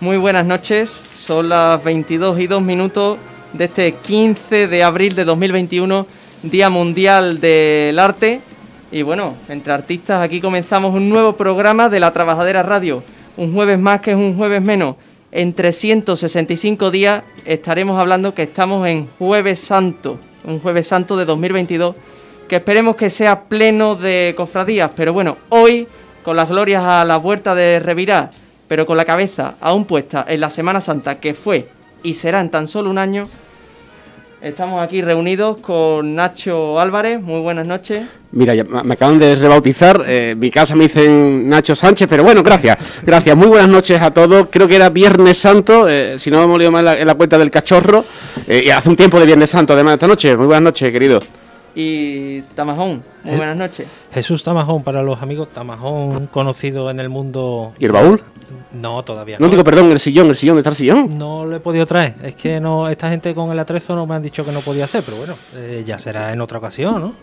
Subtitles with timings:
[0.00, 3.18] Muy buenas noches, son las 22 y 2 minutos
[3.52, 6.06] de este 15 de abril de 2021,
[6.42, 8.40] Día Mundial del Arte.
[8.90, 13.02] Y bueno, entre artistas aquí comenzamos un nuevo programa de la Trabajadera Radio.
[13.36, 14.96] Un jueves más que es un jueves menos.
[15.32, 21.94] En 365 días estaremos hablando que estamos en Jueves Santo, un Jueves Santo de 2022,
[22.48, 24.92] que esperemos que sea pleno de cofradías.
[24.96, 25.86] Pero bueno, hoy,
[26.22, 28.30] con las glorias a la vuelta de Revirá,
[28.70, 31.66] pero con la cabeza aún puesta en la Semana Santa que fue
[32.04, 33.26] y será en tan solo un año,
[34.40, 37.20] estamos aquí reunidos con Nacho Álvarez.
[37.20, 38.06] Muy buenas noches.
[38.30, 42.78] Mira, me acaban de rebautizar, eh, mi casa me dicen Nacho Sánchez, pero bueno, gracias,
[43.02, 43.36] gracias.
[43.36, 44.46] Muy buenas noches a todos.
[44.52, 47.50] Creo que era Viernes Santo, eh, si no me hemos mal en la, cuenta del
[47.50, 48.04] cachorro,
[48.46, 50.36] eh, y hace un tiempo de Viernes Santo además esta noche.
[50.36, 51.18] Muy buenas noches, querido
[51.74, 53.02] y Tamajón.
[53.22, 53.86] Muy buenas noches.
[54.12, 57.72] Jesús Tamajón, para los amigos Tamajón, conocido en el mundo.
[57.78, 58.22] ¿Y el baúl?
[58.72, 59.46] No, todavía no.
[59.46, 61.18] No digo, perdón, el sillón, el sillón, ¿está el sillón?
[61.18, 62.14] No lo he podido traer.
[62.22, 64.86] Es que no esta gente con el atrezo no me han dicho que no podía
[64.86, 67.14] ser, pero bueno, eh, ya será en otra ocasión, ¿no?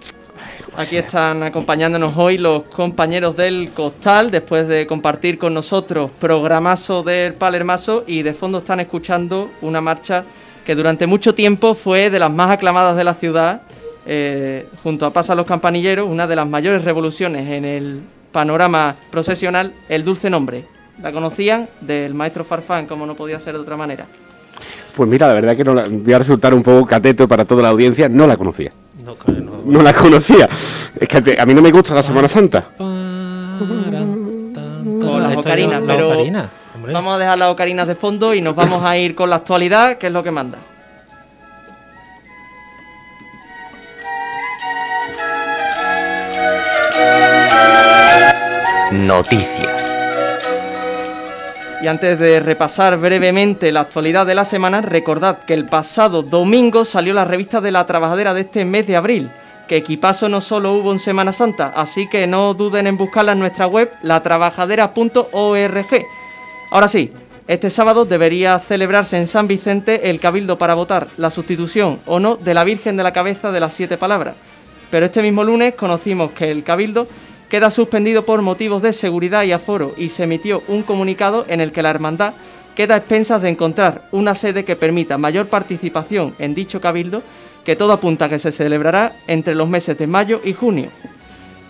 [0.76, 7.34] Aquí están acompañándonos hoy los compañeros del Costal, después de compartir con nosotros programazo del
[7.34, 10.24] Palermaso y de fondo están escuchando una marcha
[10.66, 13.62] que durante mucho tiempo fue de las más aclamadas de la ciudad
[14.06, 19.74] eh, junto a Pasa los Campanilleros, una de las mayores revoluciones en el panorama procesional,
[19.90, 20.66] el dulce nombre.
[21.02, 24.06] La conocían del maestro Farfán, como no podía ser de otra manera.
[24.96, 27.70] Pues mira, la verdad que no voy a resultar un poco cateto para toda la
[27.70, 28.72] audiencia, no la conocía.
[29.66, 30.50] No, la conocía.
[31.00, 32.66] Es que a mí no me gusta la Semana Santa.
[32.78, 33.54] Con
[35.24, 36.14] las ocarinas, pero
[36.92, 39.98] vamos a dejar las ocarinas de fondo y nos vamos a ir con la actualidad,
[39.98, 40.58] que es lo que manda.
[48.92, 49.67] Noticias.
[51.80, 56.86] Y antes de repasar brevemente la actualidad de la semana, recordad que el pasado domingo
[56.86, 59.30] salió la revista de la trabajadera de este mes de abril,
[59.68, 63.40] que equipazo no solo hubo en Semana Santa, así que no duden en buscarla en
[63.40, 66.06] nuestra web, latrabajadera.org.
[66.72, 67.12] Ahora sí,
[67.48, 72.38] este sábado debería celebrarse en San Vicente el cabildo para votar la sustitución o no
[72.38, 74.34] de la Virgen de la Cabeza de las Siete Palabras.
[74.90, 77.08] Pero este mismo lunes conocimos que el cabildo
[77.50, 81.72] queda suspendido por motivos de seguridad y aforo y se emitió un comunicado en el
[81.72, 82.34] que la hermandad
[82.76, 87.24] queda a expensas de encontrar una sede que permita mayor participación en dicho cabildo,
[87.66, 90.90] que todo apunta a que se celebrará entre los meses de mayo y junio.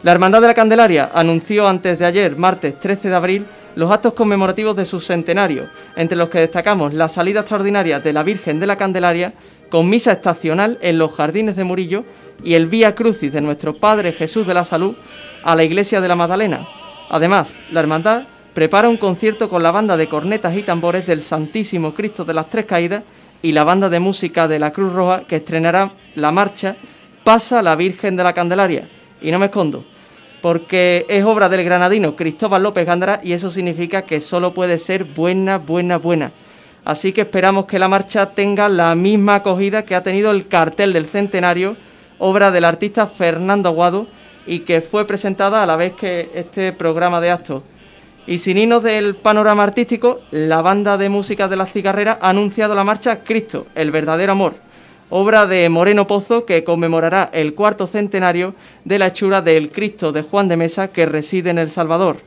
[0.04, 3.46] La Hermandad de la Candelaria anunció antes de ayer, martes 13 de abril,
[3.76, 8.24] los actos conmemorativos de su centenario, entre los que destacamos la salida extraordinaria de la
[8.24, 9.34] Virgen de la Candelaria
[9.70, 12.04] con misa estacional en los jardines de Murillo
[12.44, 14.96] y el Vía Crucis de nuestro Padre Jesús de la Salud
[15.44, 16.68] a la iglesia de la Magdalena.
[17.10, 21.94] Además, la hermandad prepara un concierto con la banda de cornetas y tambores del Santísimo
[21.94, 23.04] Cristo de las Tres Caídas
[23.42, 26.76] y la banda de música de la Cruz Roja que estrenará la marcha
[27.24, 28.88] Pasa la Virgen de la Candelaria.
[29.22, 29.84] Y no me escondo,
[30.42, 35.04] porque es obra del granadino Cristóbal López Gándara y eso significa que solo puede ser
[35.04, 36.32] buena, buena, buena.
[36.86, 40.94] Así que esperamos que la marcha tenga la misma acogida que ha tenido el cartel
[40.94, 41.76] del centenario,
[42.20, 44.06] obra del artista Fernando Aguado,
[44.48, 47.64] y que fue presentada a la vez que este programa de actos.
[48.26, 52.76] Y sin irnos del panorama artístico, la banda de música de la cigarrera ha anunciado
[52.76, 54.56] la marcha Cristo, el verdadero amor,
[55.10, 58.54] obra de Moreno Pozo que conmemorará el cuarto centenario
[58.84, 62.18] de la hechura del Cristo de Juan de Mesa que reside en El Salvador.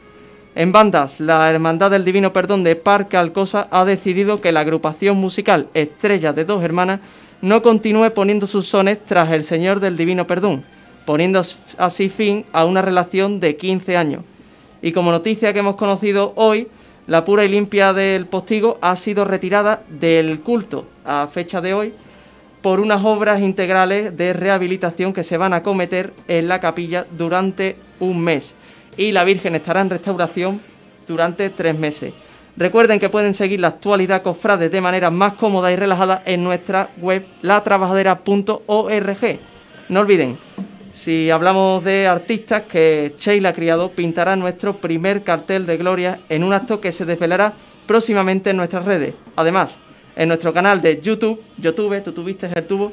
[0.55, 5.17] En bandas, la Hermandad del Divino Perdón de Parque Alcosa ha decidido que la agrupación
[5.17, 7.01] musical Estrella de Dos Hermanas
[7.43, 10.65] no continúe poniendo sus sones tras el Señor del Divino Perdón
[11.05, 11.43] poniendo
[11.79, 14.23] así fin a una relación de 15 años.
[14.81, 16.69] Y como noticia que hemos conocido hoy,
[17.09, 21.93] la pura y limpia del postigo ha sido retirada del culto a fecha de hoy
[22.63, 27.75] por unas obras integrales de rehabilitación que se van a cometer en la capilla durante
[27.99, 28.55] un mes.
[28.97, 30.61] Y la Virgen estará en restauración
[31.09, 32.13] durante tres meses.
[32.61, 36.91] Recuerden que pueden seguir la actualidad cofrades de manera más cómoda y relajada en nuestra
[36.99, 39.39] web latrabajadera.org.
[39.89, 40.37] No olviden,
[40.93, 46.53] si hablamos de artistas, que Sheila Criado pintará nuestro primer cartel de gloria en un
[46.53, 47.55] acto que se desvelará
[47.87, 49.15] próximamente en nuestras redes.
[49.37, 49.81] Además,
[50.15, 52.93] en nuestro canal de YouTube, YouTube, tú tuviste el tubo,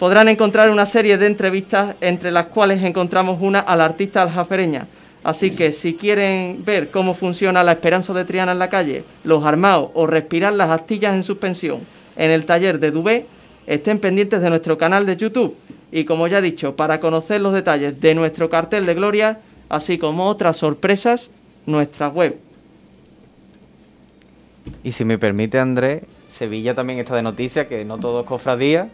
[0.00, 4.88] podrán encontrar una serie de entrevistas entre las cuales encontramos una a la artista aljafereña.
[5.26, 9.42] Así que si quieren ver cómo funciona la esperanza de Triana en la calle, los
[9.42, 11.80] armados o respirar las astillas en suspensión
[12.14, 13.26] en el taller de Dubé,
[13.66, 15.56] estén pendientes de nuestro canal de YouTube
[15.90, 19.98] y como ya he dicho, para conocer los detalles de nuestro cartel de gloria, así
[19.98, 21.32] como otras sorpresas,
[21.66, 22.38] nuestra web.
[24.84, 28.90] Y si me permite, Andrés, Sevilla también está de noticia, que no todo es cofradía,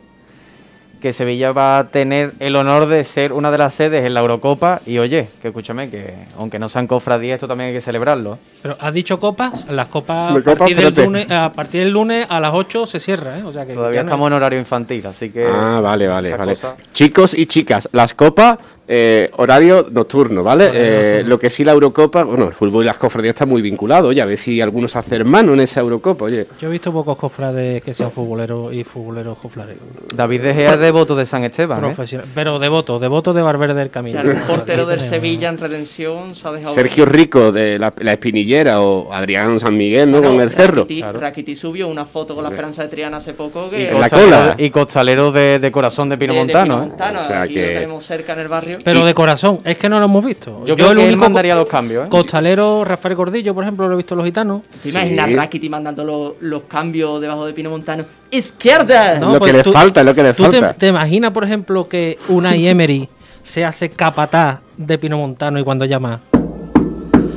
[1.03, 4.21] que Sevilla va a tener el honor de ser una de las sedes en la
[4.21, 4.81] Eurocopa.
[4.87, 8.39] Y oye, que escúchame, que aunque no sean cofradías, esto también hay que celebrarlo.
[8.63, 12.39] Pero has dicho copas, las copas a, partir del lunes, a partir del lunes a
[12.39, 13.43] las 8 se cierra, ¿eh?
[13.43, 15.45] O sea que Todavía no- estamos en horario infantil, así que.
[15.53, 16.55] Ah, vale, vale, esa vale.
[16.55, 18.59] cosa- Chicos y chicas, las copas,
[18.95, 20.65] eh, horario nocturno, ¿vale?
[20.65, 21.29] Horario Eh, nocturno.
[21.31, 24.21] Lo que sí la Eurocopa, bueno, el fútbol y las cofradías están muy vinculados, oye,
[24.21, 26.47] a ver si algunos hacen hermano en esa Eurocopa, oye.
[26.61, 29.77] Yo he visto pocos cofrades que sean futboleros y futboleros cofrades.
[30.15, 31.79] David De Gea es devoto de San Esteban.
[31.79, 31.81] ¿eh?
[31.81, 32.27] Profesional.
[32.35, 34.21] Pero devoto, devoto de Valverde del Camino.
[34.21, 35.01] Claro, el portero del.
[35.01, 36.75] Sevilla en Redención se ha dejado.
[36.75, 40.19] Sergio Rico de la, la Espinillera o Adrián San Miguel, ¿no?
[40.19, 40.87] Bueno, Con el cerro.
[41.19, 44.55] Rakiti subió una foto con la esperanza de Triana hace poco que En la cola.
[44.59, 46.75] Y costalero de, de corazón de Pino de- de Montano.
[46.75, 46.81] ¿eh?
[46.83, 48.79] Pinomontano, O sea que- lo tenemos cerca en el barrio.
[48.85, 50.65] Pero de corazón, es que no lo hemos visto.
[50.67, 52.07] Yo, creo que él mandaría los cambios.
[52.07, 52.09] ¿eh?
[52.09, 54.63] Costalero, Rafael Gordillo, por ejemplo, lo he visto los gitanos.
[54.83, 55.37] ¿Te imaginas Sí.
[55.37, 58.05] Rakiti mandando los, los cambios debajo de Pino Montano?
[58.31, 59.19] ¡Izquierda!
[59.19, 60.75] No, lo pues que le tú- falta, es lo que le ¿Tú te, falta.
[60.75, 63.09] te imaginas, por ejemplo, que Unai Emery
[63.43, 66.21] se hace capataz de Pino Montano y cuando llama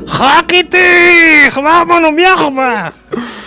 [0.08, 0.78] ¡Jaquiti!
[1.62, 2.54] ¡Vámonos, viejo!
[2.54, 2.94] pa!"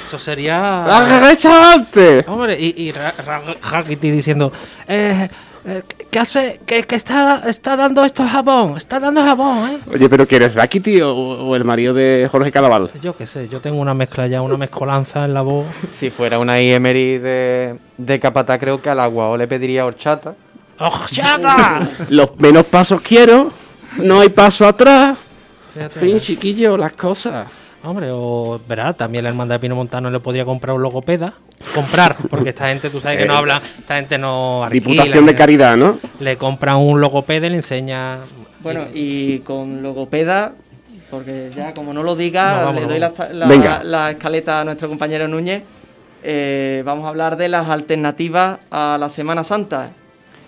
[0.06, 0.84] Eso sería...
[0.86, 2.26] ¡La derecha antes!
[2.26, 4.50] Hombre, y, y diciendo,
[4.86, 5.28] eh,
[6.10, 6.60] ¿qué hace?
[6.66, 8.76] ¿Qué, qué está, está dando esto jabón?
[8.76, 9.78] Está dando jabón, ¿eh?
[9.92, 12.90] Oye, pero ¿que eres Rakiti o, o el marido de Jorge Calaval?
[13.00, 15.66] Yo qué sé, yo tengo una mezcla ya, una mezcolanza en la voz.
[15.96, 20.34] Si fuera una Emery de, de Capatá, creo que al agua o le pediría horchata.
[20.78, 21.88] ¡Horchata!
[22.10, 23.52] Los menos pasos quiero,
[23.98, 25.16] no hay paso atrás.
[25.74, 27.46] Fíjate, fin, chiquillo, las cosas.
[27.82, 31.32] Hombre, o verá, también la hermandad de Pino Montano le podría comprar un logopeda.
[31.74, 35.26] Comprar, porque esta gente, tú sabes que no Eh, habla, esta gente no alquila, Diputación
[35.26, 35.98] de Caridad, ¿no?
[36.18, 38.18] Le compran un logopeda y le enseña.
[38.60, 40.54] Bueno, y con logopeda,
[41.08, 44.64] porque ya como no lo diga, No, vamos, le doy la, la- la escaleta a
[44.64, 45.62] nuestro compañero Núñez.
[46.24, 49.90] Eh, vamos a hablar de las alternativas a la Semana Santa.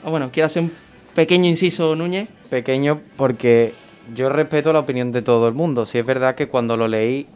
[0.05, 0.73] Ah, bueno, quiero hacer un
[1.15, 2.29] pequeño inciso, Núñez.
[2.51, 3.73] Pequeño porque
[4.15, 5.87] yo respeto la opinión de todo el mundo.
[5.87, 7.27] Si es verdad que cuando lo leí,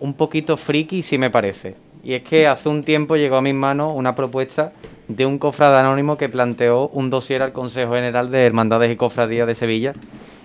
[0.00, 1.76] un poquito friki sí me parece.
[2.02, 4.72] Y es que hace un tiempo llegó a mis manos una propuesta
[5.08, 9.46] de un cofrade anónimo que planteó un dossier al Consejo General de Hermandades y Cofradías
[9.46, 9.94] de Sevilla,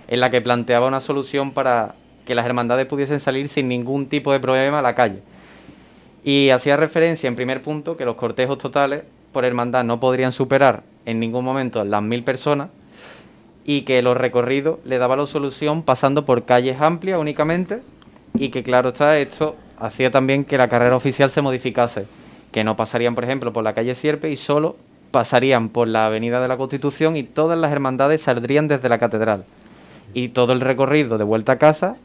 [0.08, 1.94] en la que planteaba una solución para
[2.26, 5.22] que las hermandades pudiesen salir sin ningún tipo de problema a la calle.
[6.24, 9.02] Y hacía referencia en primer punto que los cortejos totales
[9.32, 12.68] por hermandad no podrían superar en ningún momento las mil personas
[13.64, 17.80] y que los recorridos le daba la solución pasando por calles amplias únicamente
[18.34, 22.06] y que claro está esto hacía también que la carrera oficial se modificase
[22.50, 24.76] que no pasarían por ejemplo por la calle Sierpe y solo
[25.12, 29.44] pasarían por la avenida de la Constitución y todas las hermandades saldrían desde la catedral.
[30.14, 31.96] Y todo el recorrido de vuelta a casa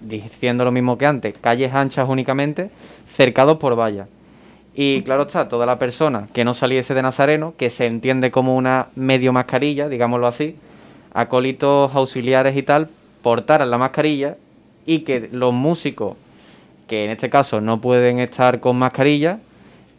[0.00, 2.70] diciendo lo mismo que antes calles anchas únicamente
[3.06, 4.06] cercados por vallas.
[4.74, 8.54] Y claro está, toda la persona que no saliese de Nazareno, que se entiende como
[8.54, 10.54] una medio mascarilla, digámoslo así,
[11.18, 12.88] acólitos auxiliares y tal,
[13.22, 14.36] portaran la mascarilla
[14.86, 16.16] y que los músicos,
[16.86, 19.40] que en este caso no pueden estar con mascarilla,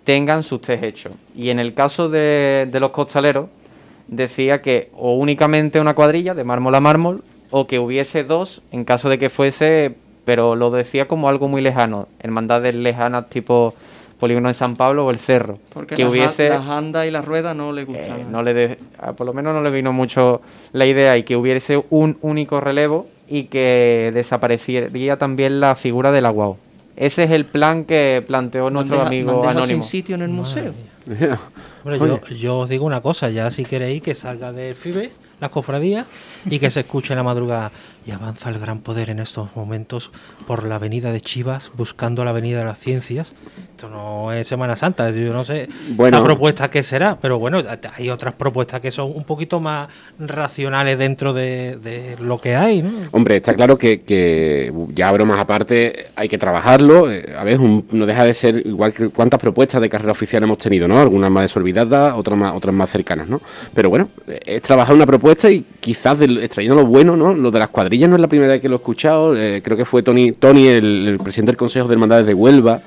[0.06, 1.14] tengan sus test hechos.
[1.36, 3.50] Y en el caso de, los costaleros,
[4.08, 8.86] decía que o únicamente una cuadrilla de mármol a mármol, o que hubiese dos en
[8.86, 13.74] caso de que fuese, pero lo decía como algo muy lejano, hermandades lejanas tipo
[14.20, 15.58] Polígono de San Pablo o el Cerro.
[15.74, 16.50] Porque que las, hubiese...
[16.50, 18.32] las andas y las ruedas no le Eh, gustan.
[18.32, 18.78] no le de-
[19.16, 20.42] por lo menos no le vino mucho
[20.74, 26.26] la idea y que hubiese un único relevo y que desaparecería también la figura del
[26.26, 26.58] aguao.
[26.96, 29.82] Ese es el plan que planteó nuestro Bandeja- amigo anónimo.
[29.82, 30.74] sin sitio en el museo.
[31.86, 35.10] Hombre, yo, yo os digo una cosa, ya si queréis que salga del FIBE,
[35.40, 36.06] las cofradías,
[36.46, 37.72] y que se escuche en la madrugada.
[38.06, 40.10] Y avanza el gran poder en estos momentos
[40.48, 43.32] por la avenida de Chivas, buscando la avenida de las ciencias.
[43.72, 46.18] Esto no es Semana Santa, yo no sé Bueno.
[46.18, 47.62] la propuesta que será, pero bueno,
[47.98, 52.82] hay otras propuestas que son un poquito más racionales dentro de, de lo que hay,
[52.82, 52.92] ¿no?
[53.12, 57.12] Hombre, está claro que, que ya bromas aparte, hay que trabajarlo.
[57.12, 60.44] eh, A ver, un- no deja de ser igual que cuántas propuestas de carrera oficial
[60.44, 61.00] hemos tenido, ¿no?
[61.00, 63.40] Algunas más desolvidadas, otras más, otras más cercanas, ¿no?
[63.74, 64.10] Pero bueno,
[64.46, 67.34] es trabajar una propuesta y quizás del- extrayendo lo bueno, ¿no?
[67.34, 69.36] Lo de las cuadrillas no es la primera vez que lo he escuchado.
[69.36, 72.82] eh, creo que fue Tony, Tony el, presidente del Consejo de Hermandades de Huelva,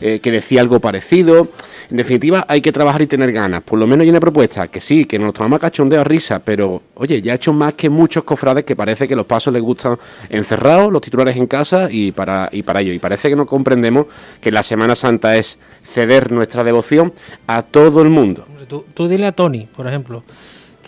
[0.00, 1.48] eh, que decía algo parecido.
[1.90, 3.62] En definitiva, hay que trabajar y tener ganas.
[3.62, 6.82] Por lo menos hay una propuesta que sí, que nos tomamos cachondeo a risa, pero
[6.94, 9.96] oye, ya ha hecho más que muchos cofrades que parece que los pasos les gustan
[10.28, 12.92] encerrados, los titulares en casa y para, y para ello.
[12.92, 14.06] Y parece que no comprendemos
[14.40, 17.12] que la Semana Santa es ceder nuestra devoción
[17.46, 18.44] a todo el mundo.
[18.68, 20.22] Tú, tú dile a Tony, por ejemplo,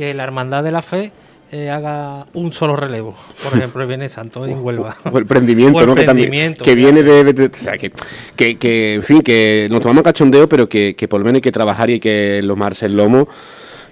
[0.01, 1.13] que la Hermandad de la Fe
[1.53, 3.15] eh, haga un solo relevo.
[3.45, 4.97] Por ejemplo, el Viernes Santo en Huelva.
[5.13, 5.95] O el prendimiento, O el ¿no?
[5.95, 6.93] Que, también- prendimiento, que claro.
[6.95, 7.93] viene de, de- O sea, que,
[8.35, 11.43] que, que, en fin, que nos tomamos cachondeo, pero que, que por lo menos hay
[11.43, 13.29] que trabajar y hay que lomarse el lomo.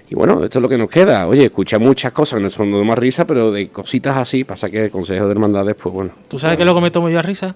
[0.09, 1.27] Y bueno, esto es lo que nos queda.
[1.27, 4.85] Oye, escucha muchas cosas no son de más risa, pero de cositas así, pasa que
[4.85, 6.11] el Consejo de Hermandades, pues bueno.
[6.27, 7.55] ¿Tú sabes qué es lo que me tomo yo a risa?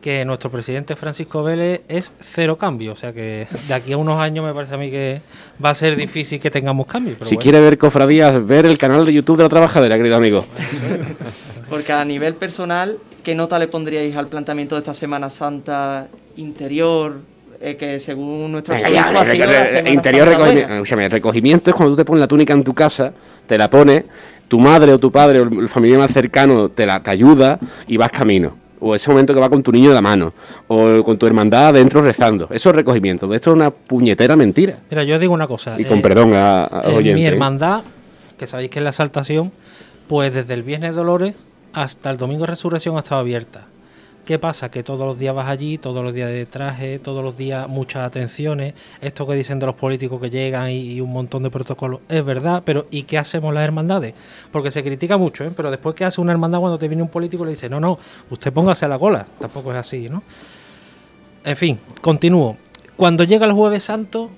[0.00, 2.92] Que nuestro presidente Francisco Vélez es cero cambio.
[2.92, 5.20] O sea que de aquí a unos años me parece a mí que
[5.64, 7.14] va a ser difícil que tengamos cambio.
[7.14, 7.42] Pero si bueno.
[7.42, 10.46] quiere ver cofradías, ver el canal de YouTube de la trabajadera, querido amigo.
[11.70, 17.16] Porque a nivel personal, ¿qué nota le pondríais al planteamiento de esta Semana Santa interior?
[17.60, 20.72] eh, que según nuestro Venga, ya, ha sido la Semana interior recogimiento.
[20.72, 23.12] Escúchame, recogimiento es cuando tú te pones la túnica en tu casa,
[23.46, 24.04] te la pones,
[24.48, 27.96] tu madre o tu padre o el familiar más cercano te la te ayuda y
[27.96, 28.56] vas camino.
[28.86, 30.32] O ese momento que va con tu niño de la mano,
[30.68, 32.48] o con tu hermandad adentro rezando.
[32.50, 33.32] Eso es recogimiento.
[33.34, 34.78] Esto es una puñetera mentira.
[34.90, 35.78] Mira, yo digo una cosa.
[35.78, 37.26] Y con eh, perdón a, mi ¿eh?
[37.26, 37.82] hermandad,
[38.38, 39.52] que sabéis que es la exaltación,
[40.06, 41.34] pues desde el Viernes de Dolores
[41.72, 43.66] hasta el Domingo de Resurrección ha estado abierta.
[44.26, 44.72] ¿Qué pasa?
[44.72, 48.04] Que todos los días vas allí, todos los días de traje, todos los días muchas
[48.04, 48.74] atenciones.
[49.00, 52.64] Esto que dicen de los políticos que llegan y, un montón de protocolos es verdad,
[52.64, 54.14] pero ¿y qué hacemos las hermandades?
[54.50, 55.52] Porque se critica mucho, ¿eh?
[55.56, 57.78] pero después, ¿qué hace una hermandad cuando te viene un político y le dice, no,
[57.78, 59.24] no, usted póngase a la cola?
[59.38, 60.24] Tampoco es así, ¿no?
[61.44, 62.56] En fin, continúo.
[62.96, 64.32] Cuando llega el Jueves Santo,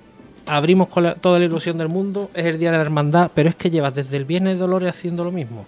[0.45, 3.57] abrimos con toda la ilusión del mundo, es el día de la hermandad, pero es
[3.57, 5.65] que llevas desde el Viernes de Dolores haciendo lo mismo.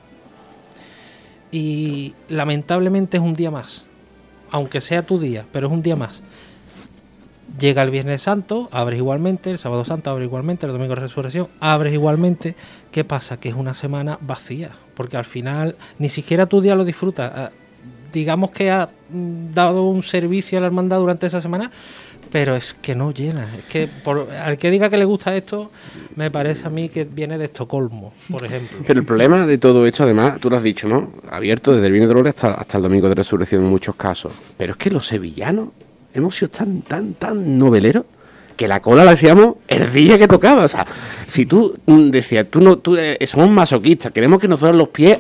[1.50, 3.86] Y lamentablemente es un día más,
[4.50, 6.22] aunque sea tu día, pero es un día más.
[7.58, 11.48] Llega el Viernes Santo, abres igualmente, el Sábado Santo abres igualmente, el Domingo de Resurrección
[11.60, 12.54] abres igualmente.
[12.92, 13.38] ¿Qué pasa?
[13.38, 17.32] Que es una semana vacía, porque al final ni siquiera tu día lo disfrutas.
[17.34, 17.50] Ah,
[18.12, 21.70] Digamos que ha mm, dado un servicio a la hermandad durante esa semana,
[22.30, 23.48] pero es que no llena.
[23.56, 25.70] Es que por, al que diga que le gusta esto,
[26.16, 28.78] me parece a mí que viene de Estocolmo, por ejemplo.
[28.86, 31.12] Pero el problema de todo esto, además, tú lo has dicho, ¿no?
[31.30, 34.32] Abierto desde el Viernes de Dolores hasta, hasta el Domingo de Resurrección en muchos casos.
[34.56, 35.70] Pero es que los sevillanos
[36.14, 38.04] hemos sido tan, tan, tan noveleros
[38.56, 40.64] que la cola la hacíamos el día que tocaba.
[40.64, 40.86] O sea,
[41.26, 45.18] si tú decías, tú no, tú eh, somos masoquistas, queremos que nos duelan los pies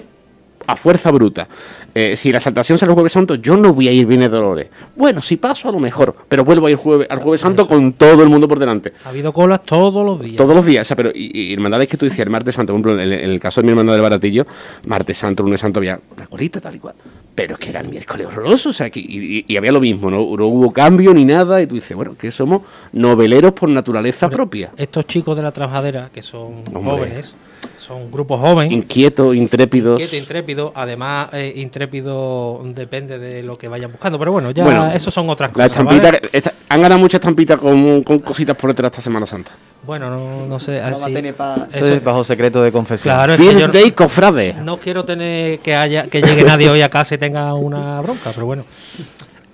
[0.72, 1.48] a fuerza bruta.
[1.94, 4.36] Eh, si la saltación sale el Jueves Santo, yo no voy a ir Viernes de
[4.36, 4.68] Dolores.
[4.96, 7.92] Bueno, si paso a lo mejor, pero vuelvo a ir jueves, al Jueves Santo con
[7.94, 8.92] todo el mundo por delante.
[9.04, 10.36] Ha habido colas todos los días.
[10.36, 12.72] Todos los días, o sea, pero y, y hermandades que tú decías, el martes santo,
[12.72, 14.46] por ejemplo, en, en el caso de mi hermandad del Baratillo,
[14.86, 16.94] martes santo, lunes santo había la colita tal y cual.
[17.34, 20.18] Pero es que era el miércoles horroroso, o sea, que, y, había lo mismo, ¿no?
[20.18, 22.62] No hubo cambio ni nada, y tú dices, bueno, que somos
[22.92, 24.72] noveleros por naturaleza propia.
[24.76, 26.80] Estos chicos de la trabajadera, que son Hombre.
[26.82, 27.34] jóvenes,
[27.76, 30.00] son grupos jóvenes, Inquietos, intrépidos.
[30.00, 30.72] inquieto, intrépido.
[30.74, 34.18] Además, eh, intrépido depende de lo que vayan buscando.
[34.18, 35.70] Pero bueno, ya Bueno, eso son otras La cosas.
[35.70, 36.20] estampita, ¿vale?
[36.32, 39.50] esta- han ganado muchas estampitas con, con cositas por detrás esta Semana Santa.
[39.84, 40.80] Bueno, no, no sé.
[40.80, 43.14] Así- pa- Eso es bajo secreto de confesión.
[43.14, 44.54] claro, es que yo Field Day Cofrade.
[44.62, 48.30] no quiero tener que haya que llegue nadie hoy a casa y tenga una bronca,
[48.34, 48.64] pero bueno.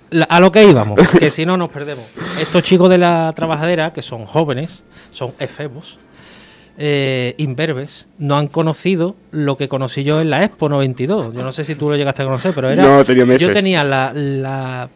[0.09, 2.05] La- a lo que íbamos, que si no nos perdemos.
[2.39, 5.97] Estos chicos de la trabajadera, que son jóvenes, son efebos,
[6.77, 11.33] eh, imberbes, no han conocido lo que conocí yo en la Expo 92.
[11.33, 12.83] Yo no sé si tú lo llegaste a conocer, pero era.
[12.83, 13.47] No, tenía meses.
[13.47, 14.89] Yo tenía la, la,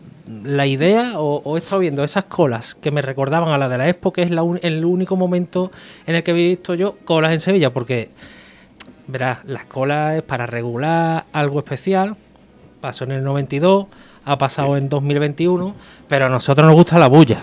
[0.44, 3.78] la idea, o, o he estado viendo esas colas que me recordaban a la de
[3.80, 5.72] la Expo, que es la un- el único momento
[6.06, 8.10] en el que he visto yo colas en Sevilla, porque.
[9.08, 12.16] Verás, las colas es para regular algo especial.
[12.80, 13.88] Pasó en el 92,
[14.24, 15.76] ha pasado en 2021,
[16.08, 17.40] pero a nosotros nos gusta la bulla.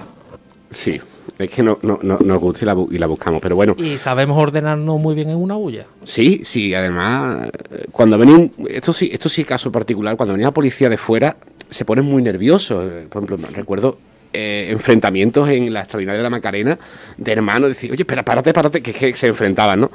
[0.70, 0.98] Sí,
[1.38, 3.74] es que no, no, no, nos gusta y la, bu- y la buscamos, pero bueno.
[3.78, 5.86] Y sabemos ordenarnos muy bien en una bulla.
[6.04, 7.48] Sí, sí, además,
[7.92, 11.36] cuando venía, esto sí, esto sí caso particular, cuando venía la policía de fuera,
[11.70, 12.84] se ponen muy nerviosos.
[13.08, 13.98] Por ejemplo, recuerdo
[14.32, 16.78] eh, enfrentamientos en la extraordinaria de la Macarena
[17.16, 19.90] de hermanos, decir, oye, espera, párate, párate, que, que se enfrentaban, ¿no?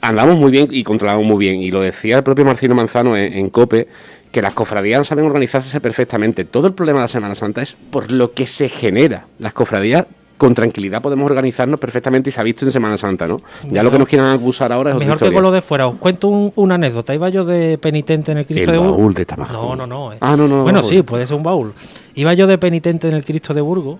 [0.00, 3.32] Andamos muy bien y controlamos muy bien, y lo decía el propio Marcino Manzano en,
[3.32, 3.88] en COPE,
[4.30, 6.44] que las cofradías saben organizarse perfectamente.
[6.44, 9.26] Todo el problema de la Semana Santa es por lo que se genera.
[9.40, 10.06] Las cofradías
[10.38, 13.36] con tranquilidad podemos organizarnos perfectamente y se ha visto en Semana Santa, ¿no?
[13.70, 15.86] Ya lo que nos quieran acusar ahora es otra Mejor que con lo de fuera.
[15.88, 17.14] Os cuento un- una anécdota.
[17.14, 18.96] Iba yo de penitente en el Cristo El de Burgos.
[18.98, 19.76] baúl de Tamajón.
[19.78, 20.12] No, no, no.
[20.14, 20.18] eh.
[20.20, 20.88] Ah, no, no, Bueno, baúl.
[20.90, 21.74] sí, puede ser un baúl.
[22.14, 23.98] Iba yo de penitente en el Cristo de Burgos.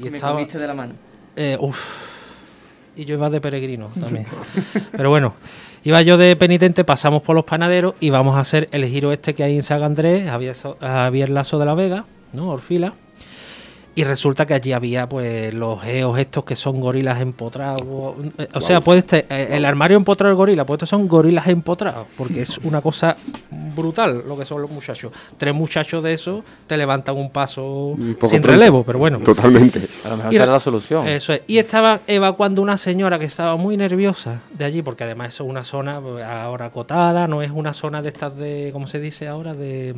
[0.00, 0.32] Y Y me estaba.
[0.32, 0.94] comiste de la mano.
[1.36, 2.12] Eh, uf.
[2.96, 4.26] Y yo iba de peregrino también.
[4.92, 5.34] Pero bueno,
[5.82, 9.34] iba yo de penitente, pasamos por los panaderos y vamos a hacer el giro este
[9.34, 12.50] que hay en San Andrés, Javier, Javier Lazo de la Vega, ¿no?
[12.50, 12.94] Orfila.
[13.96, 17.82] Y resulta que allí había pues los geos estos que son gorilas empotrados.
[18.52, 22.06] O sea, puede estar, eh, el armario empotrado del gorila, pues estos son gorilas empotrados,
[22.16, 23.16] porque es una cosa
[23.74, 25.12] brutal lo que son los muchachos.
[25.36, 27.96] Tres muchachos de esos te levantan un paso
[28.28, 29.18] sin relevo, pero bueno.
[29.18, 29.86] Totalmente.
[30.04, 31.06] A lo mejor será la solución.
[31.06, 31.42] Eso es.
[31.46, 35.50] Y estaba evacuando una señora que estaba muy nerviosa de allí, porque además eso es
[35.50, 39.28] una zona pues, ahora acotada, no es una zona de estas de, ¿cómo se dice
[39.28, 39.54] ahora?
[39.54, 39.94] De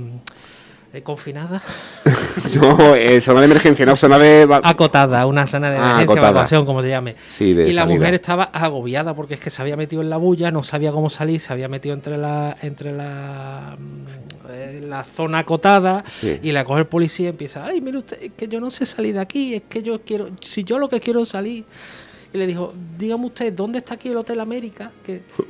[0.92, 1.62] eh, confinada.
[2.54, 4.48] no, eh, zona de emergencia, no, zona de...
[4.62, 7.16] Acotada, una zona de ah, emergencia, evacuación, como se llame.
[7.40, 10.62] y la mujer estaba agobiada porque es que se había metido en la bulla, no
[10.62, 13.76] sabía cómo salir, se había metido entre la entre la,
[14.50, 16.04] eh, la zona acotada
[16.42, 18.86] y la coge el policía y empieza, ay, mire usted, es que yo no sé
[18.86, 21.64] salir de aquí, es que yo quiero, si yo lo que quiero es salir...
[22.32, 24.90] Y le dijo, dígame usted, ¿dónde está aquí el Hotel América?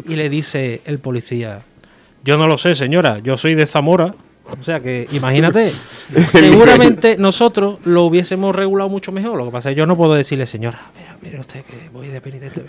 [0.05, 1.63] Y le dice el policía,
[2.23, 4.15] yo no lo sé, señora, yo soy de Zamora.
[4.49, 5.73] O sea que imagínate,
[6.31, 9.37] seguramente nosotros lo hubiésemos regulado mucho mejor.
[9.39, 12.09] Lo que pasa es que yo no puedo decirle, señora, mira, mire usted que voy
[12.09, 12.65] de penitente.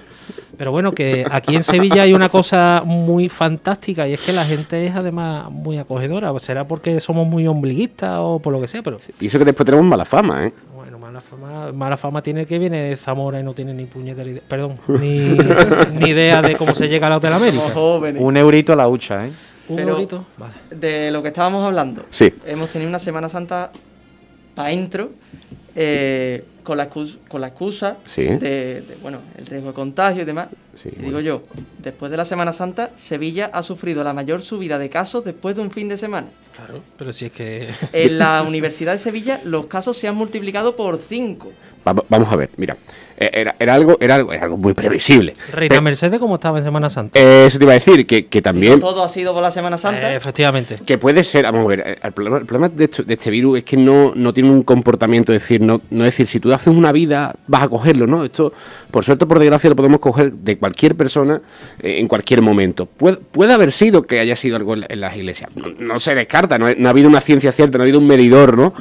[0.57, 4.43] Pero bueno, que aquí en Sevilla hay una cosa muy fantástica y es que la
[4.43, 6.33] gente es además muy acogedora.
[6.39, 8.99] Será porque somos muy ombliguistas o por lo que sea, pero...
[9.19, 10.53] Y eso que después tenemos mala fama, ¿eh?
[10.75, 14.27] Bueno, mala fama, mala fama tiene que viene de Zamora y no tiene ni puñetera
[14.29, 15.37] idea, perdón, ni,
[15.99, 17.63] ni idea de cómo se llega a la Hotel América.
[17.75, 19.31] Un eurito a la hucha, ¿eh?
[19.69, 20.07] Un
[20.69, 22.05] De lo que estábamos hablando.
[22.09, 22.33] Sí.
[22.45, 23.71] Hemos tenido una Semana Santa
[24.55, 25.11] para intro,
[25.75, 30.47] eh, con, la excusa, con la excusa de, bueno, el riesgo de contagio y demás.
[30.83, 31.43] Digo yo,
[31.79, 35.61] después de la Semana Santa, Sevilla ha sufrido la mayor subida de casos después de
[35.61, 36.27] un fin de semana.
[36.55, 37.69] Claro, pero si es que...
[37.93, 41.51] En la Universidad de Sevilla los casos se han multiplicado por 5
[42.09, 42.77] vamos a ver, mira,
[43.17, 45.33] eh, era, era, algo, era, algo, era algo muy previsible.
[45.51, 47.19] Reina Mercedes, ¿cómo estaba en Semana Santa?
[47.19, 48.79] eso te iba a decir, que, que también...
[48.79, 50.13] todo ha sido por la Semana Santa.
[50.13, 50.79] Eh, efectivamente.
[50.85, 53.63] Que puede ser, vamos a ver, eh, el problema, el problema de, este, virus es
[53.63, 56.73] que no, no tiene un comportamiento, es decir, no, no es decir, si tú haces
[56.73, 58.23] una vida, vas a cogerlo, ¿no?
[58.23, 58.53] Esto,
[58.91, 61.41] por suerte por desgracia, lo podemos coger de cualquier persona
[61.81, 62.85] en cualquier momento.
[62.85, 66.87] Puede, haber sido que haya sido algo en, las iglesias, no, se descarta, no, no
[66.87, 68.73] ha habido una ciencia cierta, no ha habido un medidor, ¿no?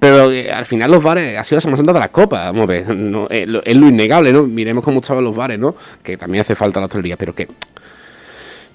[0.00, 2.62] Pero eh, al final los bares ha sido la Semana Santa de las copas, vamos
[2.62, 2.86] a ver,
[3.30, 4.44] eh, es lo innegable, ¿no?
[4.44, 5.76] Miremos cómo estaban los bares, ¿no?
[6.02, 7.46] Que también hace falta la hostelería, pero que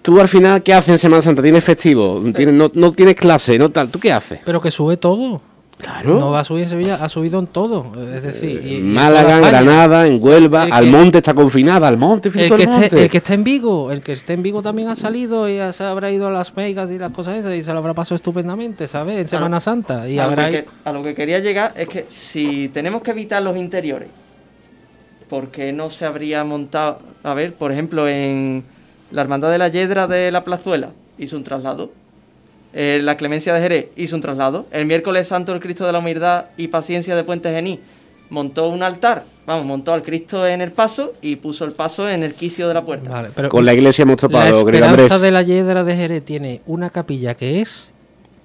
[0.04, 1.42] tú al final, ¿qué haces en Semana Santa?
[1.42, 2.24] ¿Tienes festivo?
[2.36, 3.58] ¿Tienes, no, no tienes clase?
[3.58, 3.90] ¿No tal?
[3.90, 4.40] ¿Tú qué haces?
[4.46, 5.42] Pero que sube todo.
[5.78, 6.20] Claro.
[6.20, 7.92] No va a subir en Sevilla, ha subido en todo.
[8.14, 13.10] Es decir, Málaga, en Granada, en Huelva, Almonte está confinada, Almonte, el que, esté, el
[13.10, 16.10] que está en Vigo, el que esté en Vigo también ha salido y se habrá
[16.12, 19.20] ido a Las Vegas y las cosas esas y se lo habrá pasado estupendamente, ¿sabes?
[19.20, 20.08] En Semana Santa.
[20.08, 23.44] Y a, lo que, a lo que quería llegar es que si tenemos que evitar
[23.44, 24.08] los interiores,
[25.30, 27.00] ¿por qué no se habría montado?
[27.24, 28.64] A ver, por ejemplo, en
[29.12, 31.92] la Hermandad de la Yedra de la Plazuela hizo un traslado
[32.76, 34.68] eh, la Clemencia de Jerez hizo un traslado.
[34.72, 37.80] El miércoles santo el Cristo de la Humildad y Paciencia de Puente Gení
[38.30, 42.22] montó un altar, vamos, montó al Cristo en el paso y puso el paso en
[42.24, 43.30] el quicio de la puerta.
[43.50, 44.52] Con la iglesia hemos topado.
[44.52, 47.94] La esperanza de la Yedra de Jerez tiene una capilla que es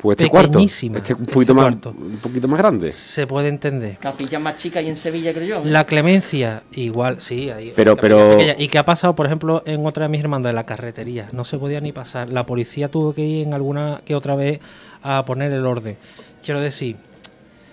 [0.00, 2.88] pues este cuarto, este un poquito, más, un poquito más grande.
[2.88, 3.98] Se puede entender.
[3.98, 5.64] Capilla más chica y en Sevilla, creo yo.
[5.64, 7.50] La clemencia, igual, sí.
[7.76, 8.38] pero, pero...
[8.56, 11.28] ¿Y qué ha pasado, por ejemplo, en otra de mis hermanas, de la carretería?
[11.32, 12.30] No se podía ni pasar.
[12.30, 14.60] La policía tuvo que ir en alguna que otra vez
[15.02, 15.96] a poner el orden.
[16.42, 16.96] Quiero decir...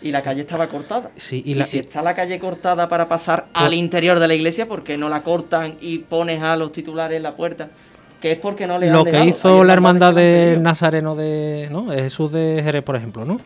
[0.02, 1.12] Y la calle estaba cortada.
[1.16, 4.84] Sí, y, si está la calle cortada para pasar al interior de la iglesia, ¿por
[4.84, 7.70] qué no la cortan y pones a los titulares en la puerta?
[8.22, 11.92] Que es porque no le Lo que hizo la hermandad de Nazareno de ¿no?
[11.92, 13.40] Jesús de Jerez, por ejemplo, ¿no?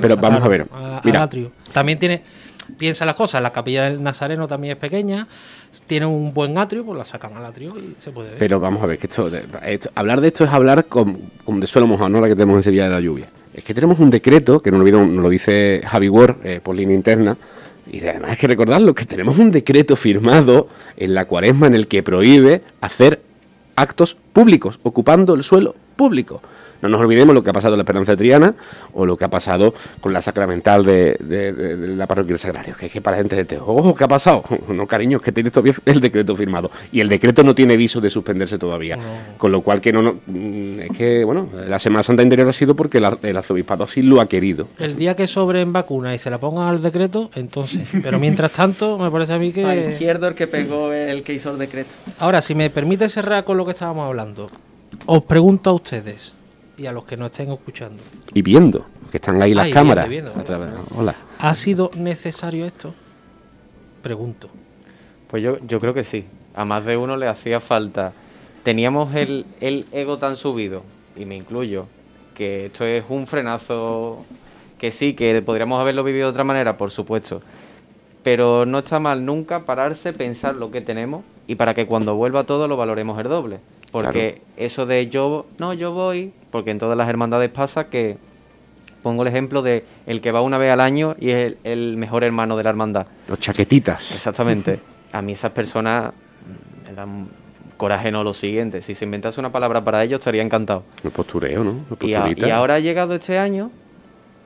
[0.00, 0.66] Pero vamos a ver.
[1.04, 1.28] mira.
[1.72, 2.22] También tiene,
[2.76, 5.26] piensa las cosas, la capilla del Nazareno también es pequeña,
[5.86, 8.38] tiene un buen atrio, pues la sacan al atrio y se puede ver.
[8.38, 9.28] Pero vamos a ver, que esto,
[9.94, 12.84] hablar de esto es hablar con, de suelo mojado, no la que tenemos en Sevilla
[12.84, 13.28] de la lluvia.
[13.54, 16.60] Es que tenemos un decreto, que no lo, olvido, nos lo dice Javi Ward eh,
[16.62, 17.36] por línea interna,
[17.90, 21.88] y además hay que recordarlo, que tenemos un decreto firmado en la cuaresma en el
[21.88, 23.20] que prohíbe hacer
[23.82, 26.40] actos públicos, ocupando el suelo público.
[26.82, 28.54] No nos olvidemos lo que ha pasado en la Esperanza de Triana
[28.92, 31.16] o lo que ha pasado con la sacramental de,
[31.96, 32.74] la parroquia del Sagrario.
[32.76, 34.42] Que es que para la gente de ojo, ¿qué ha pasado?
[34.72, 36.70] No, cariño, es que tiene todavía el decreto firmado.
[36.90, 38.98] Y el decreto no tiene viso de suspenderse todavía.
[39.36, 42.74] Con lo cual, que no, mm, es que, bueno, la Semana Santa interior ha sido
[42.74, 44.68] porque el, arzobispado así lo ha querido.
[44.78, 47.86] El día que sobren vacuna y se la pongan al decreto, entonces.
[48.02, 49.62] Pero mientras tanto, me parece a mí que.
[49.62, 51.90] Para izquierdo el que pegó el que hizo el decreto.
[52.18, 54.50] Ahora, si me permite cerrar con lo que estábamos hablando,
[55.06, 56.32] os pregunto a ustedes
[56.76, 58.02] y a los que no estén escuchando.
[58.32, 60.08] Y viendo, que están ahí las cámaras.
[60.96, 61.14] Hola.
[61.38, 62.94] ¿Ha sido necesario esto?
[64.02, 64.48] Pregunto.
[65.28, 66.24] Pues yo, yo creo que sí.
[66.54, 68.12] A más de uno le hacía falta.
[68.62, 70.82] Teníamos el, el ego tan subido,
[71.16, 71.86] y me incluyo,
[72.34, 74.24] que esto es un frenazo
[74.78, 77.42] que sí, que podríamos haberlo vivido de otra manera, por supuesto.
[78.22, 82.44] Pero no está mal nunca pararse, pensar lo que tenemos y para que cuando vuelva
[82.44, 83.60] todo lo valoremos el doble.
[83.90, 88.16] Porque eso de yo, no, yo voy, porque en todas las hermandades pasa que
[89.02, 92.22] pongo el ejemplo de el que va una vez al año y es el, mejor
[92.22, 93.06] hermano de la hermandad.
[93.26, 94.14] Los chaquetitas.
[94.14, 94.78] Exactamente.
[95.12, 96.12] A mí esas personas
[96.86, 97.28] me dan
[97.76, 98.80] coraje no lo siguiente.
[98.80, 100.84] Si se inventase una palabra para ellos estaría encantado.
[101.02, 101.80] El postureo, ¿no?
[102.00, 103.72] y, y, ahora ha llegado este año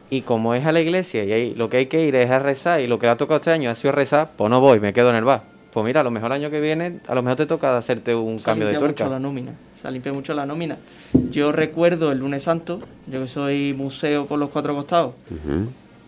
[0.08, 2.38] y como es a la iglesia y ahí lo que hay que ir es a
[2.38, 4.92] rezar y lo que ha tocado este año ha sido rezar, pues no voy, me
[4.92, 5.42] quedo en el bar.
[5.72, 8.14] Pues mira, a lo mejor el año que viene, a lo mejor te toca hacerte
[8.14, 9.04] un cambio de tuerca.
[9.04, 10.76] mucho la nómina, se limpia mucho la nómina.
[11.30, 15.14] Yo recuerdo el lunes santo, yo que soy museo por los cuatro costados,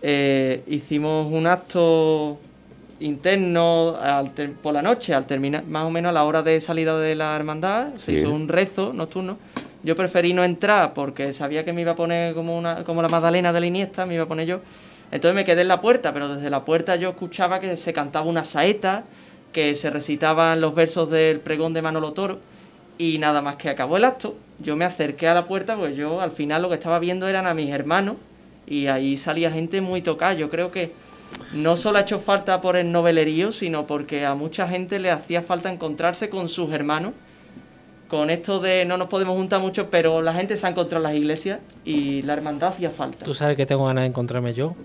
[0.01, 2.39] eh, hicimos un acto
[2.99, 3.97] interno
[4.61, 7.35] por la noche, al terminar, más o menos a la hora de salida de la
[7.35, 9.37] hermandad, se hizo un rezo nocturno.
[9.81, 13.07] Yo preferí no entrar porque sabía que me iba a poner como, una, como la
[13.07, 14.59] Magdalena de la Iniesta, me iba a poner yo.
[15.11, 18.25] Entonces me quedé en la puerta, pero desde la puerta yo escuchaba que se cantaba
[18.25, 19.05] una saeta,
[19.53, 22.39] que se recitaban los versos del pregón de Manolo Toro
[22.99, 26.19] y nada más que acabó el acto, yo me acerqué a la puerta porque yo
[26.19, 28.17] al final lo que estaba viendo eran a mis hermanos
[28.67, 30.33] y ahí salía gente muy tocada.
[30.33, 30.91] Yo creo que
[31.53, 35.41] no solo ha hecho falta por el novelerío, sino porque a mucha gente le hacía
[35.41, 37.13] falta encontrarse con sus hermanos.
[38.09, 41.11] Con esto de no nos podemos juntar mucho, pero la gente se ha encontrado en
[41.11, 43.23] las iglesias y la hermandad hacía falta.
[43.23, 44.75] ¿Tú sabes que tengo ganas de encontrarme yo?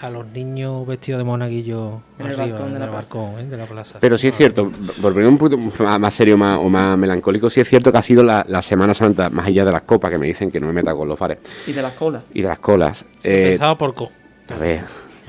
[0.00, 3.44] A los niños vestidos de monaguillo en arriba, el balcón, de, la balcón ¿eh?
[3.46, 3.98] de, la plaza.
[4.00, 7.60] Pero sí es cierto, por poner un punto más, serio más, o más melancólico, sí
[7.60, 10.26] es cierto que ha sido la, Semana Santa, más allá de las copas, que me
[10.26, 11.38] dicen que no me meta con los fares.
[11.66, 12.22] Y de las colas.
[12.34, 13.04] Y de las colas.
[13.24, 14.10] Eh, por co.
[14.48, 14.82] A ver.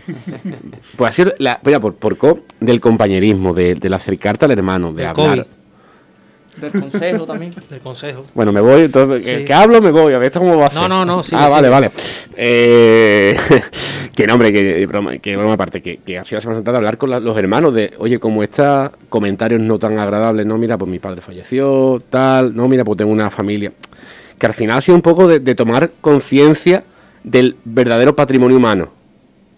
[0.97, 5.05] pues ha sido, la, por, por co, del compañerismo, de, del acercarte al hermano, de
[5.05, 5.47] hablar.
[6.59, 7.53] Del consejo también.
[7.69, 8.25] Del consejo.
[8.33, 10.81] Bueno, me voy, entonces, que hablo, me voy, a ver esto cómo va a ser.
[10.81, 11.35] No, no, no, sí.
[11.37, 11.91] Ah, vale, vale.
[12.35, 13.35] Eh,
[14.15, 16.97] que nombre, que, broma, que broma aparte, que, que ha sido la semana de hablar
[16.97, 20.99] con los hermanos de, oye, como estos comentarios no tan agradables, no, mira, pues mi
[20.99, 23.71] padre falleció, tal, no, mira, pues tengo una familia.
[24.37, 26.83] Que al final ha sido un poco de tomar conciencia
[27.23, 28.98] del verdadero patrimonio humano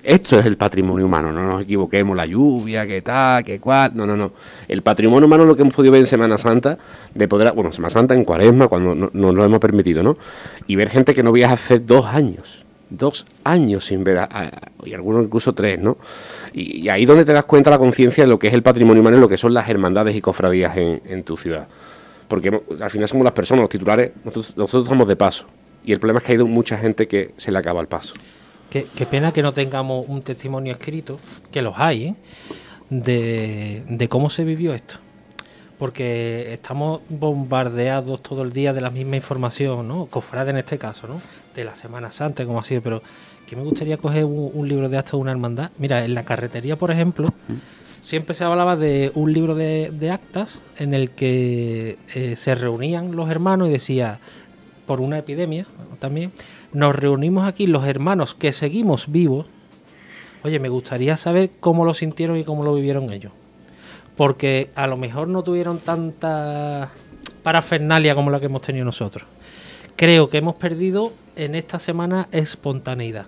[0.04, 4.06] esto es el patrimonio humano, no nos equivoquemos, la lluvia, que tal, que cual, no,
[4.08, 4.32] no, no.
[4.68, 6.78] El patrimonio humano es lo que hemos podido ver en Semana Santa,
[7.14, 10.18] de poder, bueno, Semana Santa en Cuaresma, cuando nos no, lo hemos permitido, ¿no?
[10.68, 14.28] Y ver gente que no veías hace dos años, dos años sin ver,
[14.84, 15.98] y algunos incluso tres, ¿no?
[16.54, 19.18] Y, ahí donde te das cuenta la conciencia de lo que es el patrimonio humano
[19.18, 21.68] y lo que son las hermandades y cofradías en, tu ciudad.
[22.28, 25.46] Porque al final somos las personas, los titulares, nosotros, nosotros estamos de paso.
[25.84, 28.14] Y el problema es que hay mucha gente que se le acaba el paso.
[28.72, 31.20] Qué, pena que no tengamos un testimonio escrito,
[31.52, 32.16] que los hay, ¿eh?
[32.90, 34.96] de, cómo se vivió esto.
[35.78, 40.06] Porque estamos bombardeados todo el día de la misma información, ¿no?
[40.06, 41.20] Cofrade en este caso, ¿no?
[41.54, 43.04] De la Semana Santa, como ha sido, pero
[43.46, 45.72] que me gustaría coger un, libro de actas de una hermandad.
[45.78, 47.28] Mira, en la carretería, por ejemplo,
[48.02, 53.30] siempre se hablaba de un libro de, actas en el que eh, se reunían los
[53.30, 54.22] hermanos y decía,
[54.86, 55.66] por una epidemia
[56.00, 56.32] también,
[56.74, 59.48] nos reunimos aquí los hermanos que seguimos vivos.
[60.44, 63.32] Oye, me gustaría saber cómo lo sintieron y cómo lo vivieron ellos.
[64.16, 66.92] Porque a lo mejor no tuvieron tanta
[67.44, 69.28] parafernalia como la que hemos tenido nosotros.
[69.96, 73.28] Creo que hemos perdido en esta semana espontaneidad.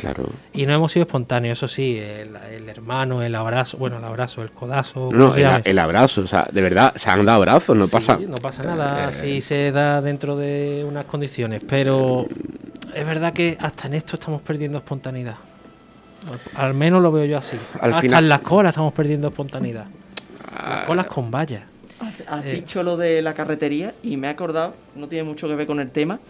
[0.00, 0.24] Claro.
[0.52, 4.50] Y no hemos sido espontáneos, eso sí, el, hermano, el abrazo, bueno, el abrazo, el
[4.50, 5.10] codazo.
[5.12, 8.18] No, el, abrazo, o sea, de verdad, se han dado abrazos, no pasa.
[8.26, 12.26] No pasa nada si se da dentro de unas condiciones, pero
[12.94, 15.36] es verdad que hasta en esto estamos perdiendo espontaneidad.
[16.54, 17.56] Al menos lo veo yo así.
[17.80, 19.86] hasta en las colas estamos perdiendo espontaneidad.
[20.52, 21.62] Las colas con vallas.
[22.28, 22.52] Has eh.
[22.52, 25.80] dicho lo de la carretería y me he acordado, no tiene mucho que ver con
[25.80, 26.20] el tema,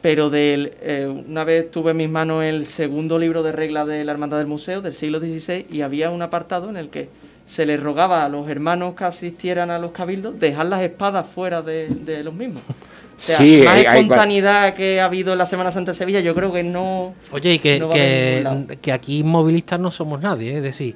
[0.00, 4.04] pero del, eh, una vez tuve en mis manos el segundo libro de reglas de
[4.04, 7.08] la Hermandad del Museo del siglo XVI y había un apartado en el que
[7.46, 11.62] se les rogaba a los hermanos que asistieran a los cabildos dejar las espadas fuera
[11.62, 12.62] de, de los mismos
[13.20, 16.62] sí, más espontaneidad que ha habido en la Semana Santa de Sevilla, yo creo que
[16.62, 17.14] no.
[17.32, 20.94] Oye, y que, que, aquí movilistas no somos nadie, es decir,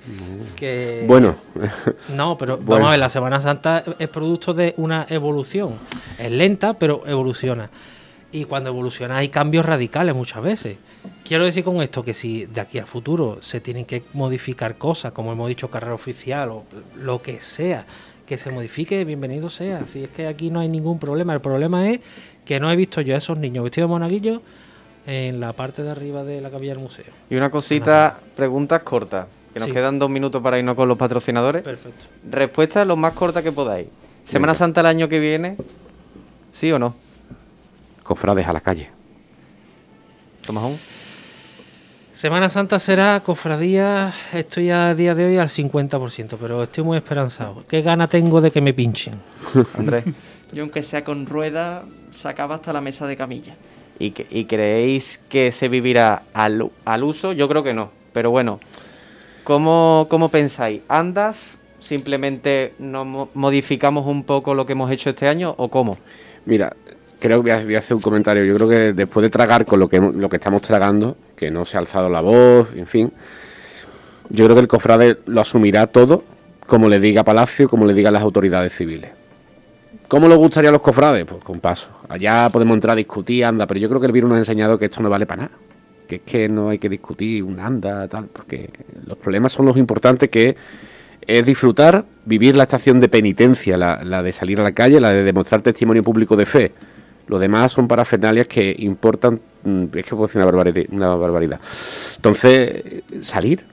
[0.57, 1.05] que.
[1.07, 1.37] Bueno.
[2.15, 5.75] No, pero vamos a ver, la Semana Santa es producto de una evolución.
[6.19, 7.71] Es lenta, pero evoluciona.
[8.35, 10.77] Y cuando evoluciona hay cambios radicales muchas veces.
[11.23, 15.13] Quiero decir con esto que si de aquí a futuro se tienen que modificar cosas,
[15.13, 16.65] como hemos dicho, carrera oficial o
[16.97, 17.87] lo que sea,
[18.27, 19.87] que se modifique, bienvenido sea.
[19.87, 21.33] Si es que aquí no hay ningún problema.
[21.33, 22.01] El problema es
[22.45, 24.43] que no he visto yo a esos niños vestidos de monaguillo
[25.07, 27.05] en la parte de arriba de la capilla del museo.
[27.31, 31.63] Y una cosita, preguntas cortas, que nos quedan dos minutos para irnos con los patrocinadores.
[31.63, 32.07] Perfecto.
[32.29, 33.87] Respuestas lo más cortas que podáis.
[34.25, 35.57] Semana Santa el año que viene,
[36.53, 37.04] ¿sí o no?
[38.05, 38.91] Cofrades a la calle.
[40.47, 40.79] Tomás
[42.13, 47.65] Semana Santa será cofradía, estoy a día de hoy al 50%, pero estoy muy esperanzado.
[47.67, 49.15] ¿Qué gana tengo de que me pinchen?
[49.79, 50.05] Andrés.
[50.53, 53.57] Yo aunque sea con rueda, sacaba hasta la mesa de camilla.
[53.99, 54.13] ¿Y,
[54.45, 56.71] creéis que se vivirá al,
[57.03, 57.33] uso?
[57.33, 57.91] Yo creo que no.
[58.13, 58.61] Pero bueno,
[59.43, 60.83] ¿cómo, cómo pensáis?
[60.89, 61.59] ¿Andas?
[61.81, 65.99] ¿Simplemente nos modificamos un poco lo que hemos hecho este año o cómo?
[66.47, 66.77] Mira,
[67.25, 68.45] creo que voy a, hacer un comentario.
[68.45, 71.65] Yo creo que después de tragar con lo que, lo que estamos tragando, que no
[71.65, 73.11] se ha alzado la voz, en fin,
[74.29, 76.23] yo creo que el cofrade lo asumirá todo
[76.67, 79.11] como le diga Palacio, como le digan las autoridades civiles.
[80.07, 81.25] ¿Cómo le gustaría a los cofrades?
[81.25, 81.91] Pues con paso.
[82.11, 84.79] Allá podemos entrar a discutir, anda, pero yo creo que el virus nos ha enseñado
[84.79, 85.57] que esto no vale para nada.
[86.07, 88.69] Que es que no hay que discutir un anda, tal, porque
[89.07, 90.57] los problemas son los importantes que
[91.27, 95.09] es disfrutar, vivir la estación de penitencia, la, la de salir a la calle, la
[95.09, 96.73] de demostrar testimonio público de fe
[97.27, 101.61] lo demás son parafernalias que importan, mm, es que puedo decir una barbaridad, una barbaridad.
[102.17, 103.65] Entonces, salir,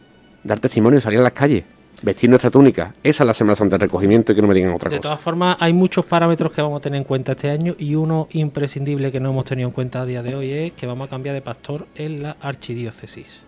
[0.44, 1.64] dar testimonio, salir a las calles,
[2.02, 2.94] vestir nuestra túnica.
[3.04, 4.96] Esa es la Semana Santa de recogimiento y que no me digan otra cosa.
[4.96, 7.96] De todas formas, hay muchos parámetros que vamos a tener en cuenta este año y
[7.96, 11.08] uno imprescindible que no hemos tenido en cuenta a día de hoy es que vamos
[11.08, 13.42] a cambiar de pastor en la archidiócesis.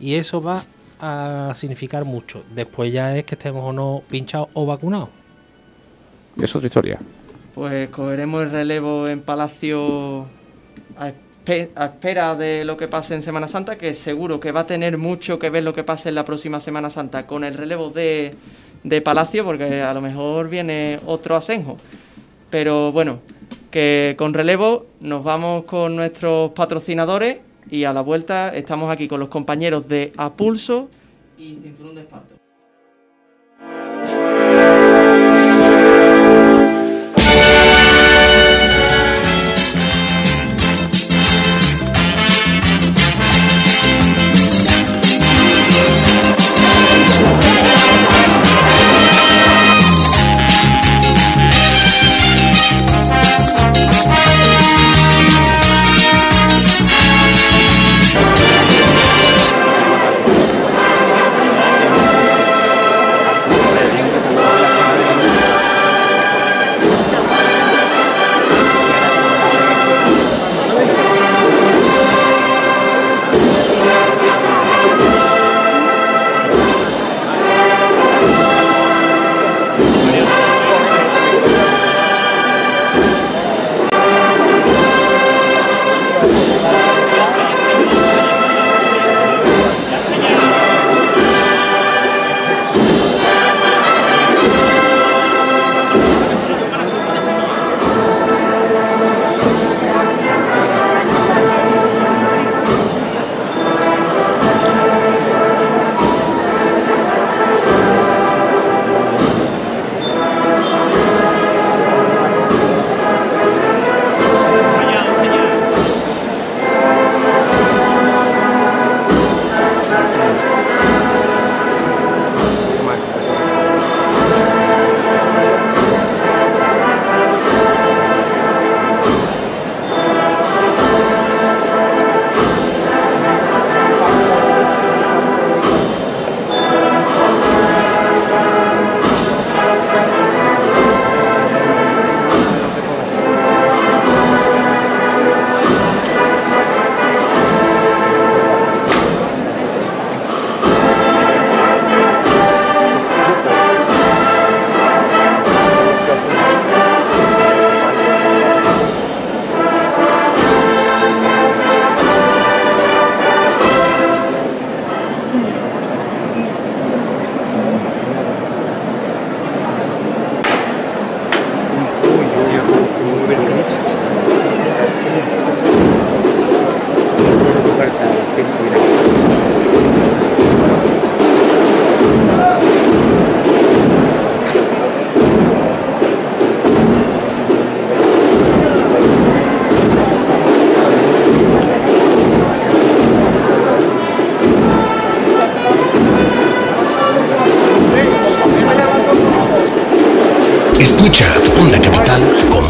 [0.00, 0.64] Y eso va
[1.00, 2.44] a significar mucho.
[2.54, 5.08] Después ya es que estemos o no pinchados o vacunados.
[6.40, 6.98] Es otra historia
[7.54, 10.26] pues cogeremos el relevo en Palacio
[10.96, 11.12] a,
[11.46, 15.38] espera de lo que pase en Semana Santa, que seguro que va a tener mucho
[15.38, 18.34] que ver lo que pase en la próxima Semana Santa con el relevo de,
[18.84, 21.78] de Palacio, porque a lo mejor viene otro asenjo.
[22.50, 23.20] Pero bueno,
[23.70, 27.38] que con relevo nos vamos con nuestros patrocinadores
[27.70, 30.88] y a la vuelta estamos aquí con los compañeros de Apulso
[31.38, 32.02] y Cinturón de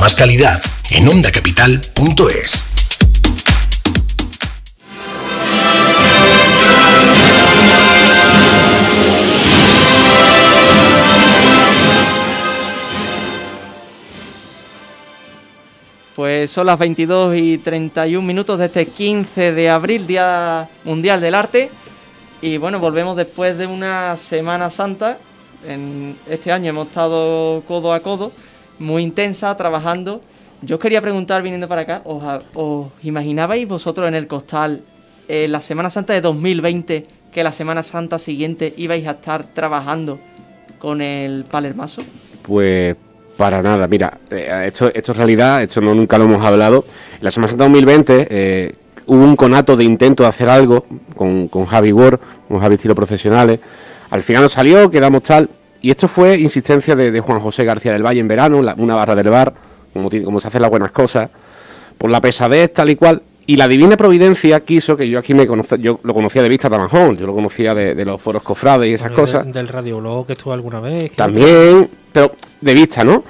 [0.07, 0.17] Esparto.
[0.17, 0.61] calidad
[0.91, 2.63] en ondacapital.es.
[16.17, 21.35] Pues son las 22 y 31 minutos de este 15 de abril, Día Mundial del
[21.35, 21.71] Arte.
[22.41, 25.19] Y bueno, volvemos después de una Semana Santa.
[25.67, 28.33] En este año hemos estado codo a codo,
[28.79, 30.21] muy intensa, trabajando.
[30.63, 34.83] Yo os quería preguntar, viniendo para acá, ¿os, imaginabais vosotros en el costal
[35.29, 40.21] eh, la Semana Santa de 2020 que la Semana Santa siguiente ibais a estar trabajando
[40.79, 42.03] con el Palermaso?
[42.43, 42.95] Pues
[43.37, 46.85] para nada, mira, eh, esto, esto es realidad, esto no nunca lo hemos hablado.
[47.17, 48.73] En la Semana Santa 2020 eh,
[49.07, 50.85] hubo un conato de intento de hacer algo
[51.17, 53.59] con, con Javi Ward, con Javi Estilo Profesionales.
[54.11, 55.49] Al final no salió, quedamos tal.
[55.83, 59.29] Y esto fue insistencia de, Juan José García del Valle en verano, una barra del
[59.29, 59.53] bar,
[59.93, 61.29] como, como se hacen las buenas cosas,
[61.99, 63.23] por la pesadez tal y cual.
[63.45, 66.71] Y la divina providencia quiso que yo aquí me conozca, yo lo conocía de vista
[66.71, 69.53] Tamajón, yo lo conocía de, los foros cofrades y esas cosas.
[69.53, 71.11] del radiólogo que estuvo alguna vez.
[71.17, 73.25] También, pero de vista, ¿no?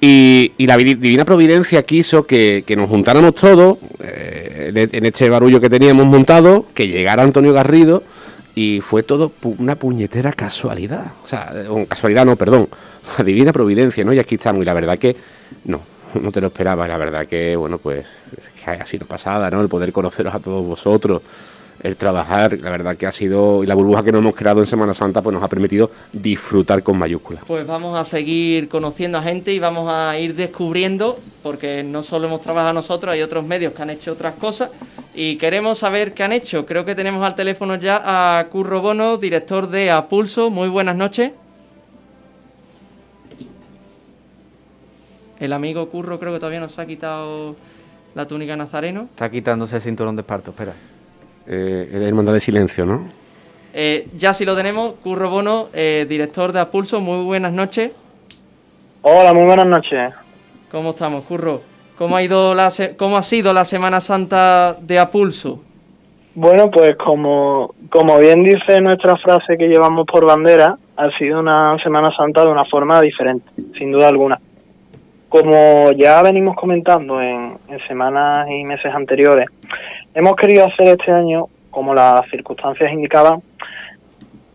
[0.00, 6.06] Y, la divina providencia quiso que, nos juntáramos todos eh, en este barullo que teníamos
[6.06, 8.02] montado, que llegara Antonio Garrido
[8.54, 11.12] y fue todo una puñetera casualidad.
[11.24, 12.68] O sea, eh, casualidad no, perdón,
[13.24, 14.12] divina providencia, ¿no?
[14.12, 15.16] Y aquí estamos, y la verdad que
[15.64, 15.80] no,
[16.20, 18.06] no te lo esperaba, la verdad que, bueno, pues
[18.64, 19.60] que ha sido pasada, ¿no?
[19.60, 21.22] El poder conoceros a todos vosotros,
[21.82, 24.66] el trabajar, la verdad que ha sido, y la burbuja que nos hemos creado en
[24.66, 27.44] Semana Santa, pues nos ha permitido disfrutar con mayúsculas.
[27.46, 32.28] Pues vamos a seguir conociendo a gente y vamos a ir descubriendo, porque no solo
[32.28, 34.70] hemos trabajado nosotros, hay otros medios que han hecho otras cosas
[35.14, 36.66] y queremos saber qué han hecho.
[36.66, 38.02] Creo que tenemos al teléfono ya
[38.38, 40.50] a Curro Bono, director de Apulso.
[40.50, 41.32] Muy buenas noches.
[45.38, 47.56] El amigo Curro creo que todavía nos ha quitado
[48.14, 49.08] la túnica nazareno.
[49.10, 50.74] Está quitándose el cinturón de esparto, espera.
[51.46, 53.08] Eh, el hermandad de silencio, ¿no?
[53.72, 57.92] Eh, ya sí lo tenemos, Curro Bono, eh, director de Apulso, muy buenas noches.
[59.02, 60.12] Hola, muy buenas noches.
[60.70, 61.62] ¿Cómo estamos, Curro?
[61.96, 65.60] ¿Cómo ha, ido la cómo ha sido la Semana Santa de Apulso?
[66.34, 71.76] Bueno, pues como, como bien dice nuestra frase que llevamos por bandera, ha sido una
[71.82, 74.40] Semana Santa de una forma diferente, sin duda alguna.
[75.30, 77.56] Como ya venimos comentando en,
[77.88, 79.46] semanas y meses anteriores,
[80.12, 83.40] hemos querido hacer este año, como las circunstancias indicaban,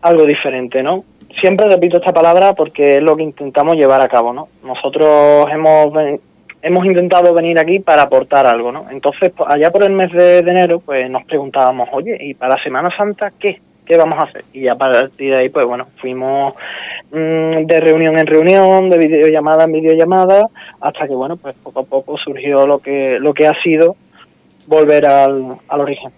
[0.02, 1.04] algo diferente, ¿no?
[1.40, 4.48] Siempre repito esta palabra porque es lo que intentamos llevar a cabo, ¿no?
[4.62, 5.92] Nosotros hemos
[6.62, 8.86] hemos intentado venir aquí para aportar algo, ¿no?
[8.90, 12.94] Entonces, pues, allá por el mes de, enero, pues nos preguntábamos, oye, ¿y para Semana
[12.94, 13.60] Santa qué?
[13.86, 14.44] ¿Qué vamos a hacer?
[14.52, 16.54] Y para partir de ahí, pues bueno, fuimos
[17.10, 20.48] de reunión en reunión, de videollamada en videollamada,
[20.80, 23.96] hasta que bueno, pues poco a poco surgió lo que lo que ha sido
[24.66, 26.10] volver al, al origen.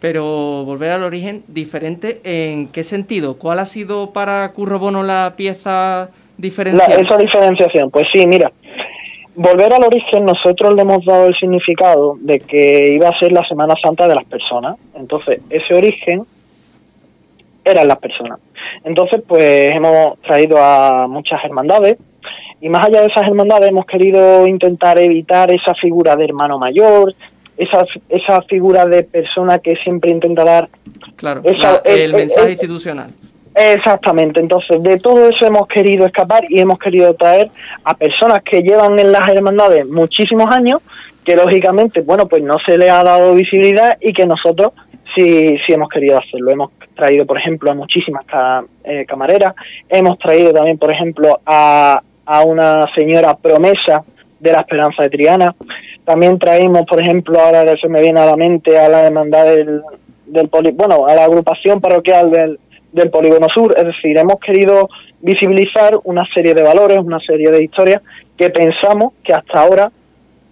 [0.00, 3.38] Pero volver al origen diferente, ¿en qué sentido?
[3.38, 7.00] ¿Cuál ha sido para Curro Bono la pieza diferencial?
[7.00, 8.52] esa diferenciación, pues sí, mira,
[9.34, 13.46] volver al origen nosotros le hemos dado el significado de que iba a ser la
[13.46, 14.76] Semana Santa de las personas.
[14.94, 16.24] Entonces, ese origen
[17.64, 18.40] eran las personas.
[18.84, 21.96] Entonces, pues hemos traído a muchas hermandades
[22.60, 27.14] y más allá de esas hermandades hemos querido intentar evitar esa figura de hermano mayor,
[27.56, 30.68] esa, esa figura de persona que siempre intenta dar...
[31.16, 31.42] Claro,
[31.84, 33.10] el, mensaje institucional.
[33.54, 37.50] Exactamente, entonces de todo eso hemos querido escapar y hemos querido traer
[37.84, 40.80] a personas que llevan en las hermandades muchísimos años,
[41.24, 44.72] que lógicamente, bueno, pues no se le ha dado visibilidad y que nosotros
[45.14, 46.50] sí, sí hemos querido hacerlo.
[46.50, 48.24] Hemos traído, por ejemplo, a muchísimas
[48.84, 49.54] eh, camareras.
[49.88, 54.04] Hemos traído también, por ejemplo, a, a una señora promesa
[54.40, 55.54] de la Esperanza de Triana.
[56.04, 59.46] También traímos, por ejemplo, ahora que se me viene a la mente, a la hermandad
[59.46, 59.82] del,
[60.26, 62.58] del bueno, a la agrupación parroquial del,
[62.92, 63.74] del Polígono Sur.
[63.76, 64.88] Es decir, hemos querido
[65.20, 68.02] visibilizar una serie de valores, una serie de historias
[68.36, 69.90] que pensamos que hasta ahora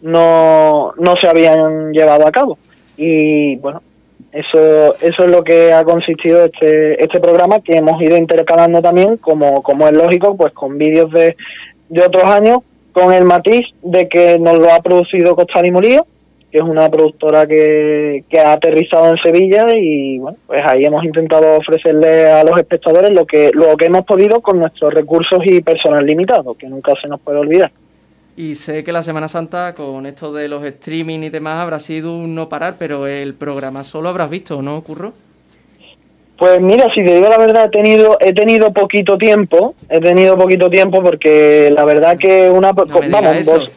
[0.00, 2.58] no, no se habían llevado a cabo.
[2.96, 3.82] Y bueno,
[4.32, 9.18] eso, eso es lo que ha consistido este, este programa que hemos ido intercalando también,
[9.18, 11.36] como, como es lógico, pues con vídeos de,
[11.90, 12.58] de otros años,
[12.92, 16.06] con el matiz de que nos lo ha producido Costal y Molío,
[16.50, 21.04] que es una productora que, que ha aterrizado en Sevilla y bueno, pues ahí hemos
[21.04, 25.62] intentado ofrecerle a los espectadores lo que, lo que hemos podido con nuestros recursos y
[25.62, 27.70] personal limitado, que nunca se nos puede olvidar.
[28.36, 32.14] Y sé que la Semana Santa, con esto de los streaming y demás, habrá sido
[32.14, 35.12] un no parar, pero el programa solo habrás visto, ¿no, Curro?
[36.38, 40.36] Pues mira, si te digo la verdad, he tenido, he tenido poquito tiempo, he tenido
[40.36, 42.72] poquito tiempo porque la verdad que una...
[42.72, 43.70] vamos,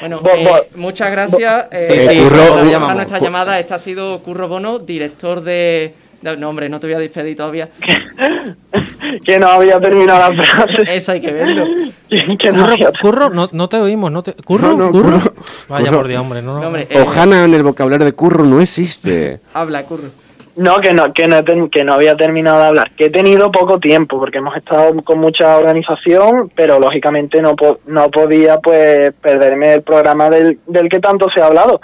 [0.00, 1.66] bueno, eh, muchas gracias.
[1.72, 3.58] Eh, Curro, a nuestra llamada.
[3.58, 7.68] Esta ha sido Curro Bono, director de, No, hombre, no te voy a despedir todavía.
[9.24, 10.82] que no había terminado la frase.
[10.88, 11.66] Eso hay que verlo.
[12.38, 12.66] que no
[13.00, 14.10] curro, no, no, te oímos.
[14.10, 14.32] No te...
[14.32, 14.76] ¿Curro?
[14.76, 15.20] No, ¿Curro?
[15.68, 16.42] Vaya por Dios, hombre.
[16.42, 19.40] No, hombre eh, Ojana en el vocabulario de curro no existe.
[19.54, 20.08] Habla, curro.
[20.56, 22.90] No, que no, que no, que no había terminado de hablar.
[22.96, 27.54] Que he tenido poco tiempo porque hemos estado con mucha organización, pero lógicamente no,
[27.86, 31.82] no podía pues perderme el programa del, del que tanto se ha hablado.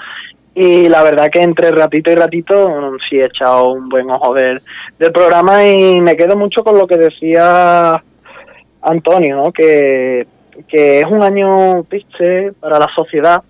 [0.54, 4.60] Y la verdad que entre ratito y ratito sí he echado un buen ojo del,
[4.98, 8.02] del programa y me quedo mucho con lo que decía
[8.82, 9.52] Antonio, ¿no?
[9.52, 10.26] que,
[10.68, 13.42] que es un año triste para la sociedad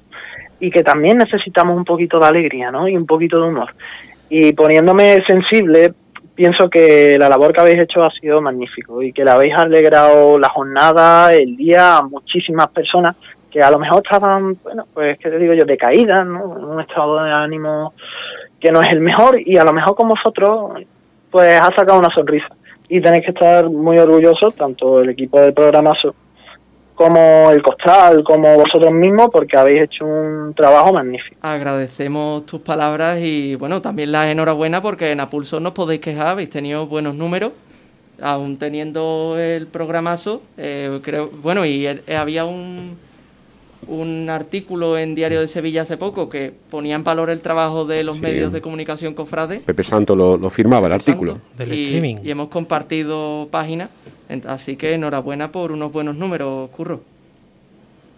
[0.61, 2.87] y que también necesitamos un poquito de alegría ¿no?
[2.87, 3.75] y un poquito de humor.
[4.29, 5.93] Y poniéndome sensible,
[6.37, 10.39] pienso que la labor que habéis hecho ha sido magnífico y que le habéis alegrado
[10.39, 13.17] la jornada, el día a muchísimas personas
[13.53, 16.57] que a lo mejor estaban, bueno, pues, ¿qué te digo yo?, decaídas, ¿no?
[16.57, 17.93] En un estado de ánimo
[18.59, 20.83] que no es el mejor y a lo mejor con vosotros,
[21.31, 22.49] pues ha sacado una sonrisa.
[22.89, 26.15] Y tenéis que estar muy orgullosos, tanto el equipo del programazo
[26.95, 31.37] como el Costal, como vosotros mismos, porque habéis hecho un trabajo magnífico.
[31.41, 36.51] Agradecemos tus palabras y, bueno, también la enhorabuena porque en Apulso no podéis quejar, habéis
[36.51, 37.53] tenido buenos números,
[38.21, 42.97] aún teniendo el programazo, eh, creo, bueno, y eh, había un
[43.89, 48.05] un artículo en Diario de Sevilla hace poco que ponía en valor el trabajo de
[48.05, 49.61] los medios de comunicación cofrade.
[49.61, 51.39] Pepe Santo lo, firmaba el artículo.
[51.57, 52.17] Del y, streaming.
[52.23, 53.91] Y hemos compartido páginas,
[54.47, 57.01] así que enhorabuena por unos buenos números, Curro.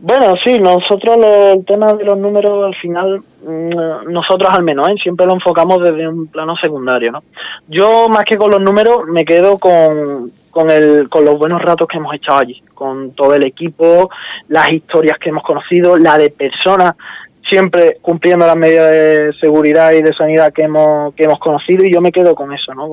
[0.07, 4.97] Bueno, sí, nosotros el tema de los números al final, mm, nosotros al menos, ¿eh?
[5.03, 7.23] siempre lo enfocamos desde un plano secundario, ¿no?
[7.69, 11.89] Yo más que con los números me quedo con, con, el, con los buenos ratos
[11.89, 14.11] que hemos echado allí, con todo el equipo,
[14.49, 16.97] las historias que hemos conocido, la de personas
[17.55, 21.93] siempre cumpliendo las medidas de seguridad y de sanidad que hemos, que hemos conocido y
[21.93, 22.89] yo me quedo con eso, ¿no?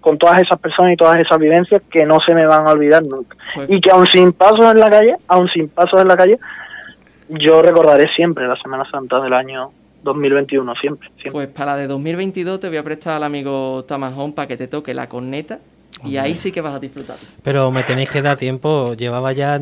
[0.00, 3.04] Con, todas esas personas y todas esas vivencias que no se me van a olvidar
[3.04, 3.36] nunca.
[3.52, 6.38] Pues y que aún sin pasos en la calle, aún sin pasos en la calle,
[7.30, 9.72] yo recordaré siempre la Semana Santa del año
[10.04, 11.32] 2021, siempre, siempre.
[11.32, 14.68] Pues para la de 2022 te voy a prestar al amigo Tamajón para que te
[14.68, 15.58] toque la corneta
[16.04, 17.16] y ahí sí que vas a disfrutar.
[17.42, 18.94] Pero me tenéis que dar tiempo.
[18.94, 19.60] Llevaba ya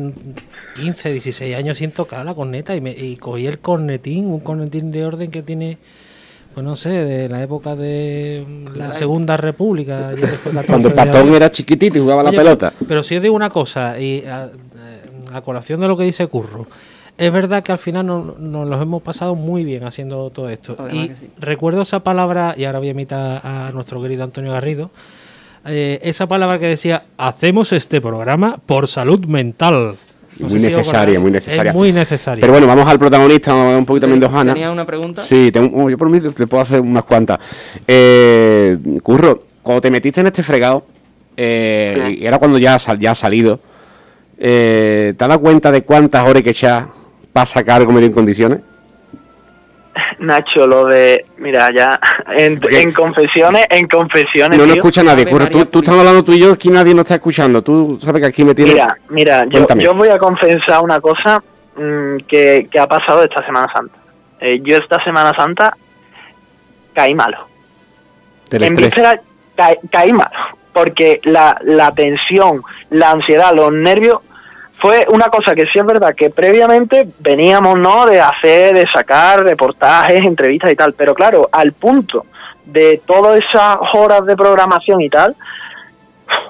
[0.75, 4.91] 15, 16 años sin tocar la corneta y, me, y cogí el cornetín, un cornetín
[4.91, 5.77] de orden que tiene,
[6.53, 10.11] pues no sé, de la época de la Segunda República.
[10.67, 12.73] Cuando el patón era chiquitito y jugaba la pelota.
[12.87, 14.51] Pero, si os digo una cosa, y a,
[15.43, 16.67] colación de lo que dice Curro,
[17.17, 20.75] es verdad que al final nos, los hemos pasado muy bien haciendo todo esto.
[20.91, 24.91] y recuerdo esa palabra, y ahora voy a imitar a nuestro querido Antonio Garrido,
[25.65, 29.95] eh, esa palabra que decía, hacemos este programa por salud mental.
[30.39, 31.73] muy necesaria, muy necesaria.
[31.73, 32.41] muy necesaria.
[32.41, 34.53] Pero bueno, vamos al protagonista, un poquito también de Ojana.
[34.53, 35.21] ¿Tenía una pregunta?
[35.21, 37.39] Sí, tengo, yo por mí te puedo hacer unas cuantas.
[37.87, 40.85] Eh, Curro, cuando te metiste en este fregado,
[41.35, 43.59] eh, y era cuando ya, ya has salido,
[44.37, 46.85] ¿te has dado cuenta de cuántas horas que echas
[47.33, 48.59] para sacar comedia en condiciones?
[50.19, 51.99] Nacho, lo de, mira, ya
[52.33, 52.59] en,
[52.91, 54.57] confesiones, en confesiones.
[54.57, 55.25] No, no escucha nadie.
[55.25, 57.61] tú, tú estás hablando tú y yo, aquí nadie nos está escuchando.
[57.61, 58.73] Tú sabes que aquí me tienes.
[58.73, 61.41] Mira, mira, yo, yo, voy a confesar una cosa
[61.75, 63.97] mm, que, ha pasado esta Semana Santa.
[64.39, 65.75] Eh, yo esta Semana Santa
[66.93, 67.47] caí malo.
[68.51, 69.19] en víspera
[69.89, 70.31] caí malo.
[70.73, 74.19] Porque la, la tensión, la ansiedad, los nervios
[74.79, 79.43] fue una cosa que sí es verdad que previamente veníamos no de hacer, de sacar
[79.43, 82.25] reportajes, entrevistas y tal, pero claro, al punto
[82.65, 85.35] de todas esas horas de programación y tal,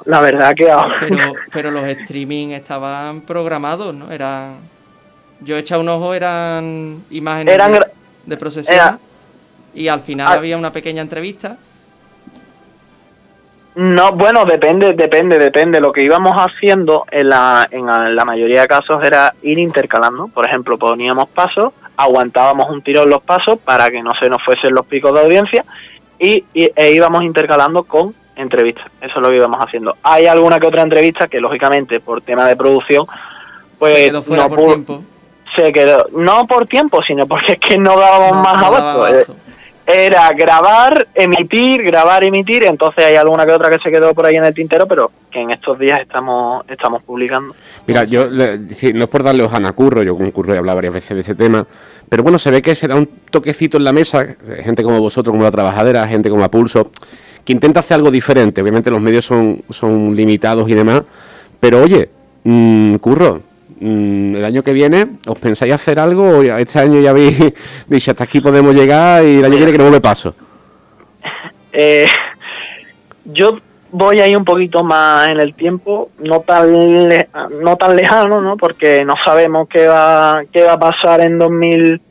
[0.05, 0.71] la verdad que...
[0.99, 4.11] Pero, pero los streaming estaban programados, ¿no?
[4.11, 4.53] Era...
[5.41, 7.77] Yo he echado un ojo, eran imágenes eran,
[8.25, 8.99] de, procesión
[9.73, 11.57] y al final había una pequeña entrevista
[13.75, 15.81] no, bueno, depende, depende, depende.
[15.81, 20.29] Lo que íbamos haciendo en la, en la mayoría de casos era ir intercalando.
[20.29, 24.73] Por ejemplo, poníamos pasos, aguantábamos un tirón los pasos para que no se nos fuesen
[24.73, 25.65] los picos de audiencia
[26.17, 28.85] y, e íbamos intercalando con entrevistas.
[29.01, 29.97] Eso es lo que íbamos haciendo.
[30.03, 33.05] Hay alguna que otra entrevista que, lógicamente, por tema de producción,
[33.77, 35.03] pues se quedó fuera por tiempo.
[35.53, 39.35] Se quedó, no por tiempo, sino porque es que no dábamos más abasto
[39.85, 44.35] era grabar, emitir, grabar, emitir, entonces hay alguna que otra que se quedó por ahí
[44.35, 47.55] en el tintero, pero que en estos días estamos estamos publicando.
[47.85, 51.15] Mira, yo no es por darle a Curro, yo con Curro he hablado varias veces
[51.15, 51.65] de ese tema,
[52.09, 54.25] pero bueno, se ve que se da un toquecito en la mesa,
[54.63, 56.89] gente como vosotros, como la trabajadera, gente como Apulso,
[57.43, 61.03] que intenta hacer algo diferente, obviamente los medios son, son limitados y demás,
[61.59, 62.09] pero oye,
[62.43, 63.41] mmm, Curro,
[63.81, 66.41] el año que viene, ¿os pensáis hacer algo?
[66.41, 67.37] este año ya habéis
[67.87, 70.35] dicho hasta aquí podemos llegar y el año que viene que no me paso.
[71.77, 72.05] Eh,
[73.25, 73.59] yo
[73.91, 77.09] voy ahí un poquito más en el tiempo, no tan
[77.61, 78.55] no tan lejano, ¿no?
[78.55, 82.01] Porque no sabemos qué va qué va a pasar en 2000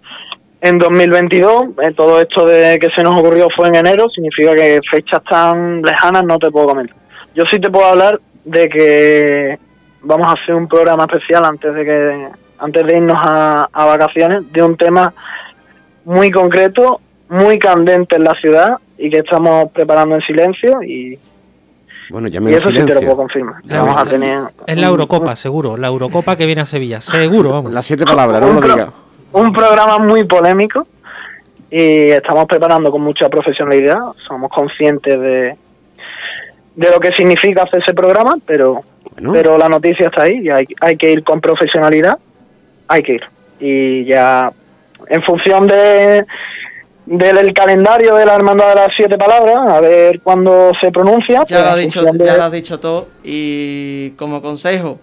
[0.60, 1.64] en 2022.
[1.82, 5.82] Eh, todo esto de que se nos ocurrió fue en enero, significa que fechas tan
[5.82, 6.96] lejanas no te puedo comentar.
[7.34, 9.58] Yo sí te puedo hablar de que
[10.04, 12.28] vamos a hacer un programa especial antes de que
[12.58, 15.12] antes de irnos a, vacaciones de un tema
[16.04, 21.18] muy concreto, muy candente en la ciudad y que estamos preparando en silencio y
[22.10, 23.56] bueno, ya me y eso sí te lo puedo confirmar.
[23.64, 25.76] vamos a tener es la Eurocopa, seguro.
[25.78, 27.72] La Eurocopa que viene a Sevilla, seguro, vamos.
[27.72, 28.92] Las siete palabras, no lo diga.
[29.32, 30.86] Un programa muy polémico
[31.70, 33.98] y estamos preparando con mucha profesionalidad.
[34.28, 35.56] Somos conscientes de,
[36.76, 38.82] de lo que significa hacer ese programa, pero,
[39.32, 42.18] pero la noticia está ahí y hay, hay que ir con profesionalidad
[42.88, 43.22] hay que ir.
[43.60, 44.50] Y ya,
[45.08, 46.24] en función de
[47.06, 51.44] del calendario de la Hermandad de las Siete Palabras, a ver cuándo se pronuncia.
[51.46, 53.08] Ya, lo, has dicho, ya lo has dicho todo.
[53.22, 54.98] Y como consejo,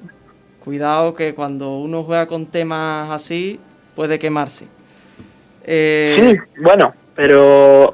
[0.64, 3.60] cuidado que cuando uno juega con temas así,
[3.96, 4.66] puede quemarse.
[5.64, 7.94] Eh, sí, bueno, pero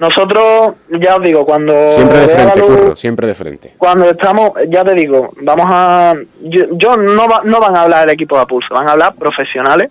[0.00, 1.86] nosotros, ya os digo, cuando...
[1.86, 3.74] Siempre de frente, siempre de frente.
[3.76, 6.14] Cuando estamos, ya te digo, vamos a...
[6.40, 9.90] Yo, no, no van a hablar del equipo de Apulso, van a hablar profesionales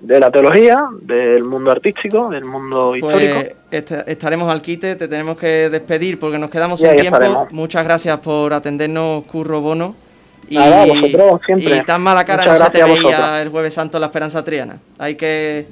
[0.00, 3.56] de la teología, del mundo artístico, del mundo pues histórico.
[3.70, 7.46] estaremos al quite, te tenemos que despedir porque nos quedamos sin tiempo.
[7.50, 9.94] Muchas gracias por atendernos, Curro Bono.
[10.48, 11.76] Y, Nada, vosotros siempre.
[11.76, 14.78] Y tan mala cara no se te veía el Jueves Santo en la Esperanza Triana.
[14.98, 15.66] Hay que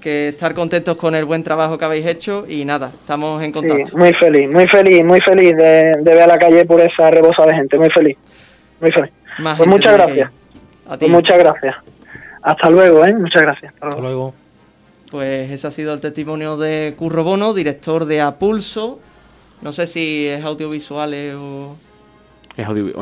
[0.00, 3.96] que estar contentos con el buen trabajo que habéis hecho y nada, estamos en contacto.
[3.96, 7.54] muy feliz, muy feliz, muy feliz de, ver a la calle por esa rebosa de
[7.54, 8.16] gente, muy feliz,
[8.80, 9.12] muy feliz.
[9.56, 10.30] pues muchas gracias.
[10.98, 11.76] Pues muchas gracias.
[12.42, 13.14] Hasta luego, ¿eh?
[13.14, 13.72] Muchas gracias.
[13.80, 14.34] Hasta, luego.
[15.10, 18.98] Pues ese ha sido el testimonio de Curro Bono, director de Apulso.
[19.62, 21.76] No sé si es audiovisual o...
[22.56, 22.92] Es audio,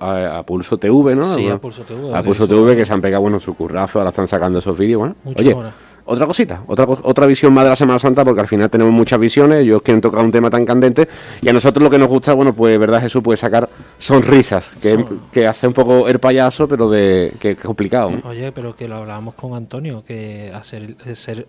[0.00, 1.24] a, Pulso TV, ¿no?
[1.24, 2.14] Sí, a Pulso TV.
[2.14, 4.98] A Pulso TV, que se han pegado bueno su currazo, ahora están sacando esos vídeos.
[4.98, 5.56] Bueno, oye,
[6.04, 9.20] otra cosita, otra, otra visión más de la Semana Santa, porque al final tenemos muchas
[9.20, 11.08] visiones, ellos quieren tocar un tema tan candente,
[11.40, 15.46] y a nosotros lo que nos gusta, bueno, pues verdad Jesús, puede sacar sonrisas, que,
[15.46, 18.10] hace un poco el payaso, pero de que, es complicado.
[18.24, 21.46] Oye, pero que lo hablábamos con Antonio, que hacer, ser,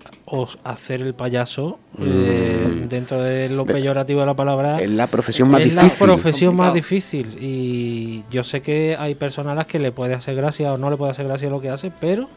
[0.63, 2.87] hacer el payaso, eh, mm.
[2.87, 5.85] dentro de lo peyorativo de la palabra, es la profesión más difícil.
[5.85, 9.91] Es la profesión más difícil, y yo sé que hay personas a las que le
[9.91, 12.29] puede hacer gracia o no le puede hacer gracia lo que hace, pero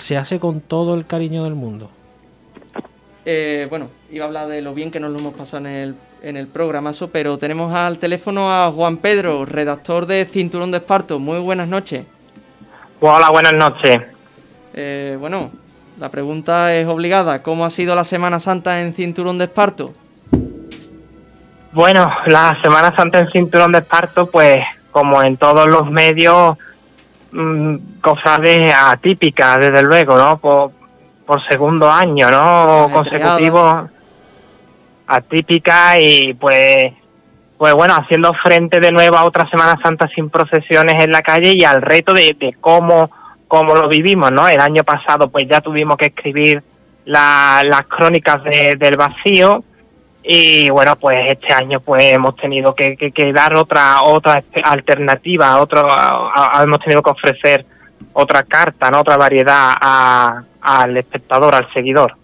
[0.00, 1.90] se hace con todo el cariño del mundo.
[3.24, 5.94] Eh, bueno, iba a hablar de lo bien que nos lo hemos pasado en el,
[6.22, 11.18] en el programazo, pero tenemos al teléfono a Juan Pedro, redactor de Cinturón de Esparto.
[11.18, 12.06] Muy buenas noches.
[13.00, 13.98] Hola, buenas noches.
[14.74, 15.50] Eh, bueno,
[15.98, 17.42] la pregunta es obligada.
[17.42, 19.92] ¿Cómo ha sido la Semana Santa en Cinturón de Esparto?
[21.72, 24.58] Bueno, la Semana Santa en Cinturón de Esparto, pues
[24.90, 26.58] como en todos los medios,
[28.00, 30.38] cosas de atípicas, desde luego, ¿no?
[30.38, 30.72] Por,
[31.48, 32.90] segundo año, ¿no?
[32.92, 33.88] Consecutivo,
[35.06, 36.92] atípica y pues
[37.56, 41.52] pues bueno, haciendo frente de nuevo a otra Semana Santa sin procesiones en la calle
[41.54, 43.10] y al reto de, de cómo,
[43.46, 44.48] cómo lo vivimos, ¿no?
[44.48, 46.62] El año pasado pues ya tuvimos que escribir
[47.04, 49.62] las crónicas del vacío
[50.22, 55.86] y bueno pues este año pues hemos tenido que, dar otra otra alternativa otro
[56.62, 57.64] hemos tenido que ofrecer
[58.12, 59.74] otra carta no otra variedad
[60.60, 62.16] al espectador al seguidor.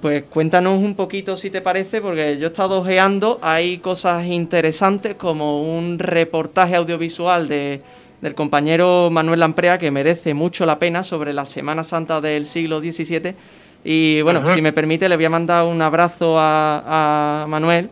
[0.00, 5.16] Pues cuéntanos un poquito si te parece, porque yo he estado ojeando, hay cosas interesantes
[5.16, 7.82] como un reportaje audiovisual de,
[8.22, 12.80] del compañero Manuel Lamprea que merece mucho la pena sobre la Semana Santa del siglo
[12.80, 13.34] XVII
[13.84, 17.90] y bueno, si me permite, le voy a mandar un abrazo a, Manuel,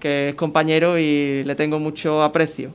[0.00, 2.70] que es compañero y le tengo mucho aprecio.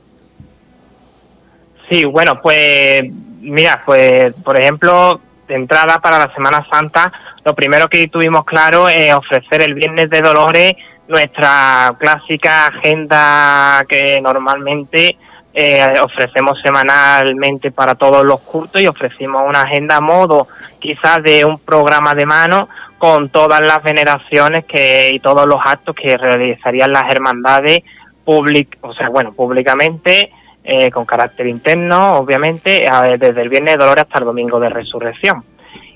[1.90, 3.02] Sí, bueno, pues
[3.40, 7.12] mira, pues por ejemplo, de entrada para la Semana Santa,
[7.44, 10.74] lo primero que tuvimos claro es ofrecer el Viernes de Dolores
[11.10, 15.16] nuestra clásica agenda que normalmente
[15.52, 20.46] eh, ofrecemos semanalmente para todos los cultos y ofrecimos una agenda a modo
[20.80, 22.68] quizás de un programa de mano
[22.98, 27.80] con todas las veneraciones que, y todos los actos que realizarían las hermandades
[28.24, 30.30] públic, o sea, bueno, públicamente,
[30.62, 32.86] eh, con carácter interno, obviamente,
[33.18, 35.42] desde el Viernes de Dolores hasta el Domingo de Resurrección.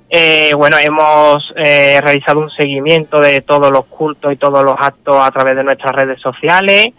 [0.09, 5.17] Eh, bueno, hemos eh, realizado un seguimiento de todos los cultos y todos los actos
[5.17, 6.95] a través de nuestras redes sociales,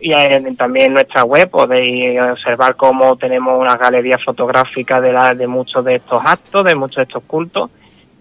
[0.00, 5.46] y también en nuestra web podéis observar cómo tenemos una galería fotográfica de, la, de
[5.46, 7.70] muchos de estos actos, de muchos de estos cultos.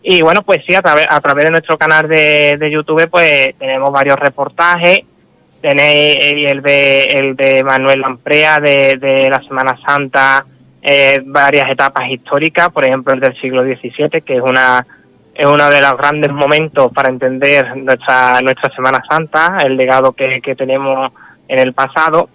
[0.01, 3.55] Y bueno, pues sí, a través, a través de nuestro canal de, de YouTube pues
[3.57, 5.03] tenemos varios reportajes
[5.63, 6.17] tenéis
[6.49, 10.45] el de, el de Manuel Lamprea de, de la Semana Santa,
[10.81, 14.85] eh, varias etapas históricas, por ejemplo el del siglo XVII, que es una
[15.33, 20.41] es uno de los grandes momentos para entender nuestra nuestra Semana Santa, el legado que,
[20.41, 21.13] que tenemos
[21.53, 22.29] en el pasado.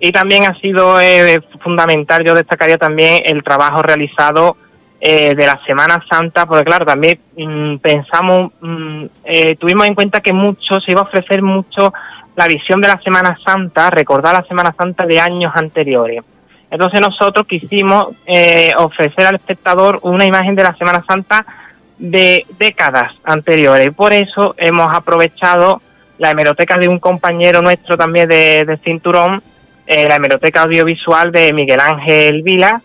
[0.00, 4.56] Y también ha sido eh, fundamental, yo destacaría también el trabajo realizado
[5.00, 10.20] eh, de la Semana Santa, porque claro, también mm, pensamos, mm, eh, tuvimos en cuenta
[10.20, 11.92] que mucho, se iba a ofrecer mucho
[12.36, 16.22] la visión de la Semana Santa, recordar la Semana Santa de años anteriores.
[16.70, 21.46] Entonces nosotros quisimos eh, ofrecer al espectador una imagen de la Semana Santa
[21.98, 23.86] de décadas anteriores.
[23.86, 25.80] Y por eso hemos aprovechado
[26.18, 29.42] la hemeroteca de un compañero nuestro también de, Cinturón,
[29.86, 32.82] eh, la hemeroteca audiovisual de Miguel Ángel Vila,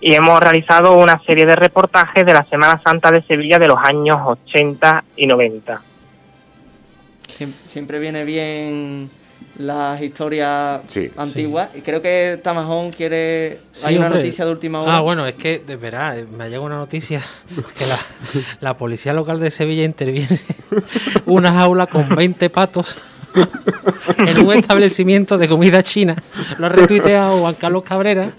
[0.00, 3.78] y hemos realizado una serie de reportajes de la Semana Santa de Sevilla de los
[3.82, 5.82] años 80 y 90.
[7.66, 9.10] Siempre viene bien
[9.60, 10.80] las historias
[11.16, 11.70] antiguas.
[11.74, 13.60] Y creo que Tamajón quiere.
[13.84, 14.96] Hay una noticia de última hora.
[14.96, 17.20] Ah, bueno, es que, de verdad, eh, me llega una noticia
[17.78, 17.96] que la,
[18.60, 20.40] la policía local de Sevilla interviene
[21.26, 22.96] una jaula con 20 patos
[24.18, 26.16] en un establecimiento de comida china.
[26.58, 28.32] Lo ha retuiteado Juan Carlos Cabrera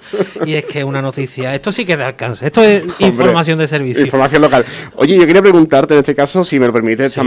[0.46, 1.54] y es que es una noticia.
[1.56, 2.46] Esto sí que de alcance.
[2.46, 4.04] Esto es información de servicio.
[4.04, 4.66] Información local.
[4.96, 7.22] Oye, yo quería preguntarte en este caso, si me lo permite, sí,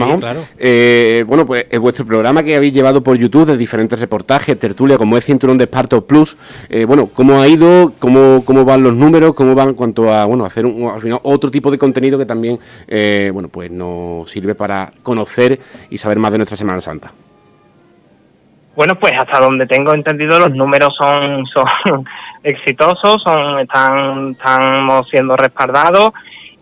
[0.59, 4.97] eh, bueno, pues es vuestro programa que habéis llevado por YouTube de diferentes reportajes, tertulia,
[4.97, 6.37] como es Cinturón de Esparto Plus.
[6.69, 7.93] Eh, bueno, ¿cómo ha ido?
[7.99, 9.35] ¿Cómo, ¿Cómo van los números?
[9.35, 12.27] ¿Cómo van en cuanto a, bueno, hacer un, al final otro tipo de contenido que
[12.27, 12.59] también,
[12.89, 15.59] eh, bueno, pues nos sirve para conocer
[15.91, 17.13] y saber más de nuestra Semana Santa?
[18.77, 22.05] Bueno, pues hasta donde tengo entendido los números son, son
[22.43, 26.13] exitosos, son, están, estamos siendo respaldados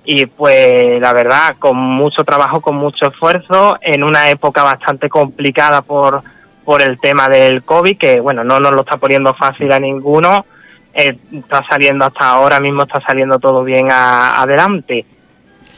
[0.04, 5.82] y pues la verdad con mucho trabajo, con mucho esfuerzo, en una época bastante complicada
[5.82, 6.22] por,
[6.64, 10.44] por el tema del COVID, que bueno, no nos lo está poniendo fácil a ninguno,
[10.94, 15.06] eh, está saliendo hasta ahora mismo, está saliendo todo bien adelante.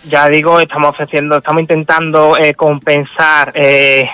[0.09, 4.09] Ya digo, estamos ofreciendo, estamos intentando eh, compensar eh,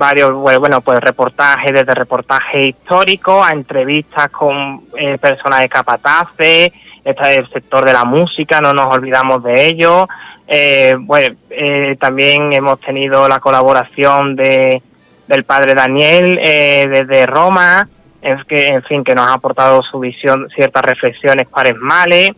[0.00, 6.72] varios, bueno, pues reportajes, desde reportajes históricos a entrevistas con eh, personas de capataces,
[7.04, 10.08] está el sector de la música, no nos olvidamos de ello.
[10.48, 14.82] Eh, bueno, eh, también hemos tenido la colaboración de,
[15.28, 17.86] del padre Daniel eh, desde Roma,
[18.22, 22.30] en, que, en fin, que nos ha aportado su visión, ciertas reflexiones cuaresmales.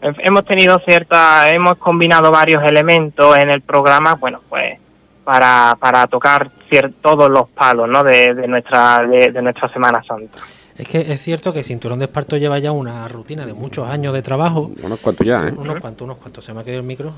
[0.00, 4.78] Hemos tenido cierta, hemos combinado varios elementos en el programa, bueno, pues
[5.30, 6.50] para, para tocar
[7.00, 8.02] todos los palos ¿no?
[8.02, 10.40] de, nuestra, de, nuestra Semana Santa.
[10.76, 14.12] Es que es cierto que Cinturón de Esparto lleva ya una rutina de muchos años
[14.12, 14.72] de trabajo.
[14.82, 15.52] Unos cuantos ya, ¿eh?
[15.56, 16.44] Unos cuantos, unos cuantos.
[16.44, 17.12] Se me ha quedado el micro.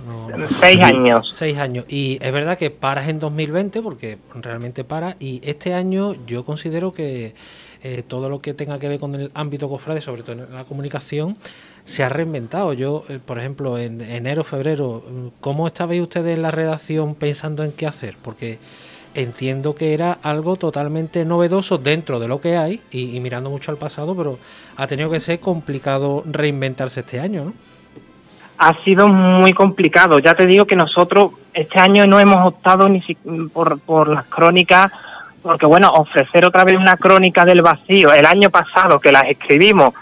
[0.61, 1.27] Seis años.
[1.31, 1.87] Seis años.
[1.89, 5.17] Y es verdad que paras en 2020 porque realmente para.
[5.19, 7.35] Y este año yo considero que
[7.83, 10.65] eh, todo lo que tenga que ver con el ámbito cofrade, sobre todo en la
[10.65, 11.39] comunicación,
[11.85, 12.73] se ha reinventado.
[12.73, 15.03] Yo, eh, por ejemplo, en enero, febrero,
[15.41, 18.17] ¿cómo estabais ustedes en la redacción pensando en qué hacer?
[18.23, 18.59] Porque
[19.15, 23.77] entiendo que era algo totalmente novedoso dentro de lo que hay y, mirando mucho al
[23.77, 24.39] pasado, pero
[24.77, 27.53] ha tenido que ser complicado reinventarse este año.
[28.59, 30.19] Ha sido muy complicado.
[30.19, 33.03] Ya te digo que nosotros este año no hemos optado ni
[33.53, 34.93] por, por las crónicas,
[35.43, 39.93] porque bueno, ofrecer otra vez una crónica del vacío, el año pasado que las escribimos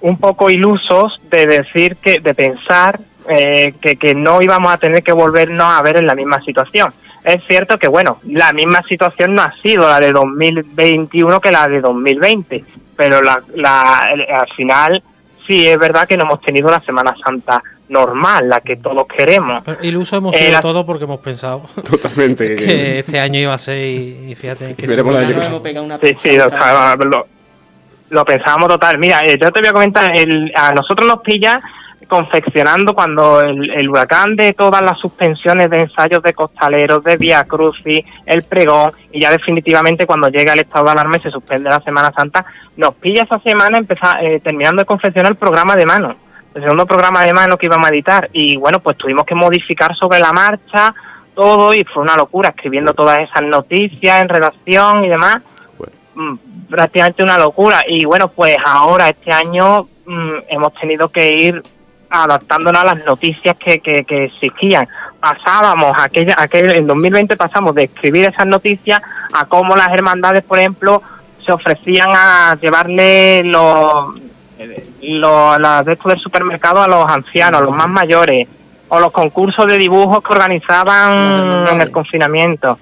[0.00, 5.02] un poco ilusos de decir que, de pensar eh, que, que no íbamos a tener
[5.02, 6.92] que volvernos a ver en la misma situación
[7.24, 11.68] es cierto que, bueno, la misma situación no ha sido la de 2021 que la
[11.68, 12.64] de 2020,
[12.96, 15.02] pero la, la, al final
[15.46, 19.62] sí es verdad que no hemos tenido la Semana Santa normal, la que todos queremos.
[19.64, 22.54] Pero iluso hemos sido eh, todo porque hemos pensado Totalmente.
[22.54, 24.92] que este año iba a ser y, fíjate que sí,
[26.22, 27.26] sí, lo,
[28.10, 28.98] lo, pensábamos total.
[28.98, 31.60] Mira, eh, yo te voy a comentar, el, a nosotros nos pilla
[32.10, 38.04] confeccionando cuando el, huracán de todas las suspensiones de ensayos de costaleros, de Vía Crucis,
[38.26, 42.12] el pregón, y ya definitivamente cuando llega el estado de alarma se suspende la Semana
[42.12, 42.44] Santa,
[42.76, 46.16] nos pilla esa semana empezar, eh, terminando de confeccionar el programa de mano,
[46.52, 49.94] el segundo programa de mano que íbamos a editar, y bueno, pues tuvimos que modificar
[49.94, 50.92] sobre la marcha
[51.36, 55.42] todo, y fue una locura, escribiendo todas esas noticias en redacción y demás,
[56.68, 61.62] prácticamente una locura, y bueno, pues ahora este año mm, hemos tenido que ir
[62.10, 64.88] adaptándonos a las noticias que, que, que existían.
[65.20, 69.00] Pasábamos, aquella, aquel, en 2020 pasamos de escribir esas noticias
[69.32, 71.02] a cómo las hermandades, por ejemplo,
[71.44, 74.14] se ofrecían a llevarle los,
[75.02, 78.48] los las de del supermercado a los ancianos, a los más mayores,
[78.88, 82.78] o los concursos de dibujos que organizaban en el confinamiento.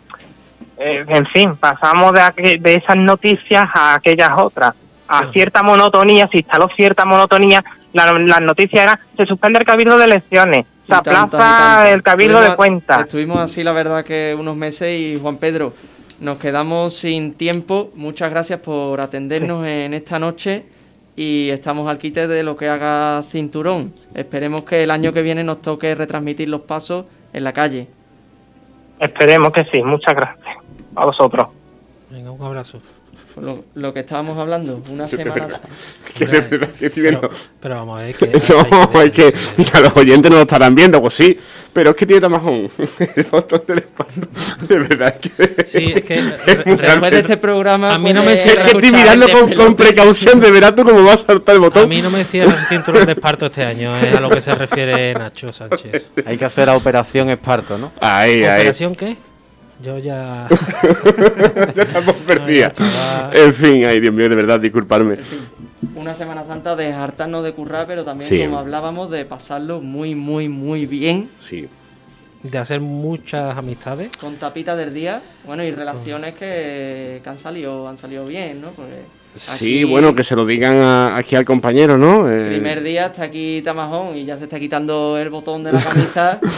[0.78, 4.74] Eh, en fin, pasamos de, de esas noticias a aquellas otras,
[5.08, 10.04] a cierta monotonía, se instaló cierta monotonía, las noticias eran, se suspende el cabildo de
[10.04, 13.00] elecciones, se aplaza el cabildo de cuentas.
[13.00, 15.72] Estuvimos así, la verdad, que unos meses y Juan Pedro,
[16.20, 17.90] nos quedamos sin tiempo.
[17.94, 20.66] Muchas gracias por atendernos en esta noche
[21.16, 23.92] y estamos al quite de lo que haga Cinturón.
[24.14, 27.88] Esperemos que el año que viene nos toque retransmitir los pasos en la calle.
[29.00, 30.57] Esperemos que sí, muchas gracias
[30.98, 31.48] a vosotros.
[32.10, 32.80] Venga, un abrazo.
[33.40, 35.46] Lo, lo, que estábamos hablando, una semana.
[36.14, 37.30] que de verdad que estoy viendo.
[37.60, 38.26] Pero, vamos a ver que.
[38.26, 39.34] no, es que.
[39.56, 41.38] Mira, los oyentes no lo estarán viendo, pues sí.
[41.72, 42.70] Pero es que tiene Tamajón
[43.16, 44.26] el botón del espalda.
[44.66, 45.66] De verdad que.
[45.66, 46.22] Sí, es que.
[46.22, 47.94] después de este programa.
[47.94, 51.04] A mí no me Es que estoy mirando con, con, precaución, de verdad tú cómo
[51.04, 51.84] vas a saltar el botón.
[51.84, 54.40] A mí no me decía el cinturón de esparto este año, es a lo que
[54.40, 56.06] se refiere Nacho Sánchez.
[56.24, 57.92] Hay que hacer la operación esparto, ¿no?
[58.00, 58.60] Ahí, ahí.
[58.60, 59.16] ¿Operación qué?
[59.82, 60.46] Yo ya.
[61.74, 62.72] ya estamos perdidos.
[63.32, 65.14] En fin, ay Dios mío, de verdad, disculparme.
[65.14, 65.38] En fin,
[65.94, 70.48] una Semana Santa de hartarnos de currar, pero también, como hablábamos, de pasarlo muy, muy,
[70.48, 71.30] muy bien.
[71.40, 71.68] Sí.
[72.42, 74.16] De hacer muchas amistades.
[74.16, 78.70] Con tapitas del día, bueno, y relaciones que, que han salido han salido bien, ¿no?
[78.70, 79.02] Porque
[79.38, 82.28] Sí, bueno, que se lo digan aquí al compañero, ¿no?
[82.28, 85.72] El eh, primer día está aquí Tamajón y ya se está quitando el botón de
[85.72, 86.40] la camisa.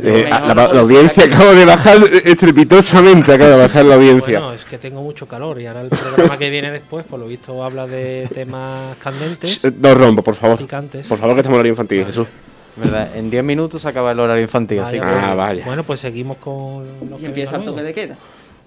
[0.00, 4.38] Eh, la, audiencia acaba de bajar estrepitosamente, acaba de bajar la audiencia.
[4.38, 7.26] Bueno, es que tengo mucho calor y ahora el programa que viene después, por lo
[7.26, 9.60] visto, habla de temas candentes.
[9.76, 10.56] Dos rombos, por favor.
[10.56, 11.08] Picantes.
[11.08, 12.28] Por favor, que estamos en horario infantil, Jesús.
[12.76, 13.16] ¿Verdad?
[13.16, 14.80] En 10 minutos se acaba el horario infantil.
[14.80, 15.64] así ah, vaya.
[15.64, 16.86] Bueno, pues seguimos con.
[17.20, 18.16] y empieza el toque de queda.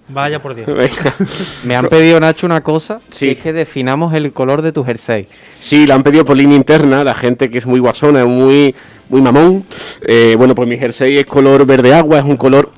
[0.08, 0.68] Vaya por Dios.
[1.64, 3.26] Me han pedido, Nacho, una cosa, sí.
[3.26, 5.26] que es que definamos el color de tu jersey.
[5.58, 8.74] Sí, la han pedido por línea interna, la gente que es muy guasona, muy,
[9.08, 9.64] muy mamón.
[10.02, 12.70] Eh, bueno, pues mi jersey es color verde agua, es un color...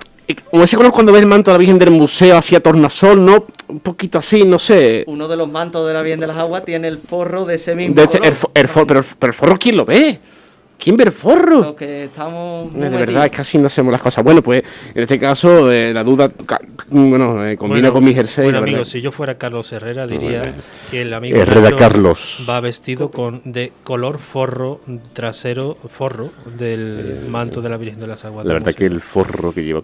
[0.51, 3.45] Como ese color cuando ves el manto de la Virgen del Museo hacia tornasol, ¿no?
[3.69, 5.05] Un poquito así, no sé.
[5.07, 7.75] Uno de los mantos de la Virgen de las Aguas tiene el forro de ese
[7.75, 8.87] mismo de color.
[8.87, 10.19] pero, pero el forro, ¿quién lo ve?
[10.85, 11.75] ¿Quién ver forro?
[11.75, 12.71] que estamos.
[12.75, 14.23] de verdad, es casi no hacemos las cosas.
[14.23, 14.63] Bueno, pues
[14.95, 16.31] en este caso, eh, la duda
[16.91, 18.45] bueno, eh, combina con mi jersey.
[18.45, 20.55] Bueno, amigo, si yo fuera Carlos Herrera, diría
[20.91, 24.83] que el amigo Herrera Carlos va vestido con de color forro
[25.15, 28.45] trasero, forro del eh, manto de la Virgen de las Aguas.
[28.45, 29.81] La verdad que el forro que lleva.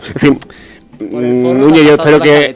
[1.01, 2.55] Fin, Núñez, yo espero que.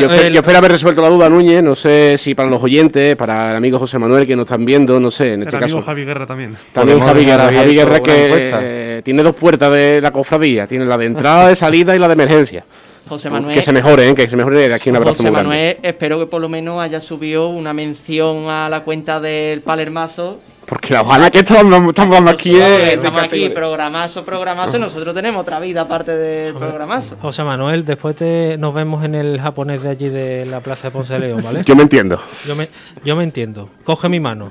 [0.00, 1.62] yo, espero haber resuelto la duda, Núñez.
[1.62, 4.98] No sé si para los oyentes, para el amigo José Manuel que nos están viendo,
[4.98, 5.82] no sé, en este el caso.
[5.82, 6.56] Javi Guerra también.
[6.72, 7.52] También Javi Guerra.
[7.52, 11.54] Javi Guerra que eh, tiene dos puertas de la cofradía: tiene la de entrada, de
[11.54, 12.64] salida y la de emergencia.
[13.06, 13.54] José Manuel.
[13.54, 14.14] Que se mejore, ¿eh?
[14.14, 17.00] que se mejore de aquí un abrazo José Manuel, espero que por lo menos haya
[17.00, 20.38] subido una mención a la cuenta del Palermazo
[20.72, 25.60] porque la ojalá que estamos, estamos aquí Estamos aquí, programazo, programazo, y nosotros tenemos otra
[25.60, 27.18] vida aparte del programazo.
[27.20, 30.92] José Manuel, después te, nos vemos en el japonés de allí de la Plaza de
[30.92, 31.60] Ponce de León, ¿vale?
[31.62, 32.18] Yo me entiendo.
[32.46, 32.70] Yo me,
[33.04, 33.68] yo me entiendo.
[33.84, 34.48] Coge mi mano.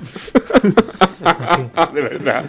[1.92, 2.44] de verdad.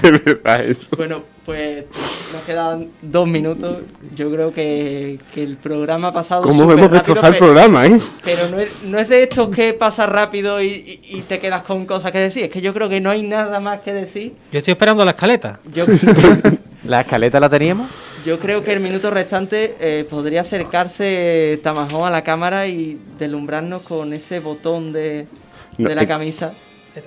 [0.00, 0.88] De verdad eso.
[0.96, 1.86] Bueno, pues
[2.34, 3.78] nos quedan dos minutos.
[4.14, 6.42] Yo creo que, que el programa ha pasado.
[6.42, 7.98] ¿Cómo hemos destrozado el programa, eh?
[8.22, 11.86] Pero no es, no es de estos que pasa rápido y, y, te quedas con
[11.86, 12.44] cosas que decir.
[12.44, 14.34] Es que yo creo que no hay nada más que decir.
[14.52, 15.58] Yo estoy esperando la escaleta.
[15.72, 15.86] Yo,
[16.84, 17.88] ¿La escaleta la teníamos?
[18.26, 23.80] Yo creo que el minuto restante eh, podría acercarse Tamajón a la cámara y deslumbrarnos
[23.80, 25.26] con ese botón de,
[25.78, 26.52] de la camisa.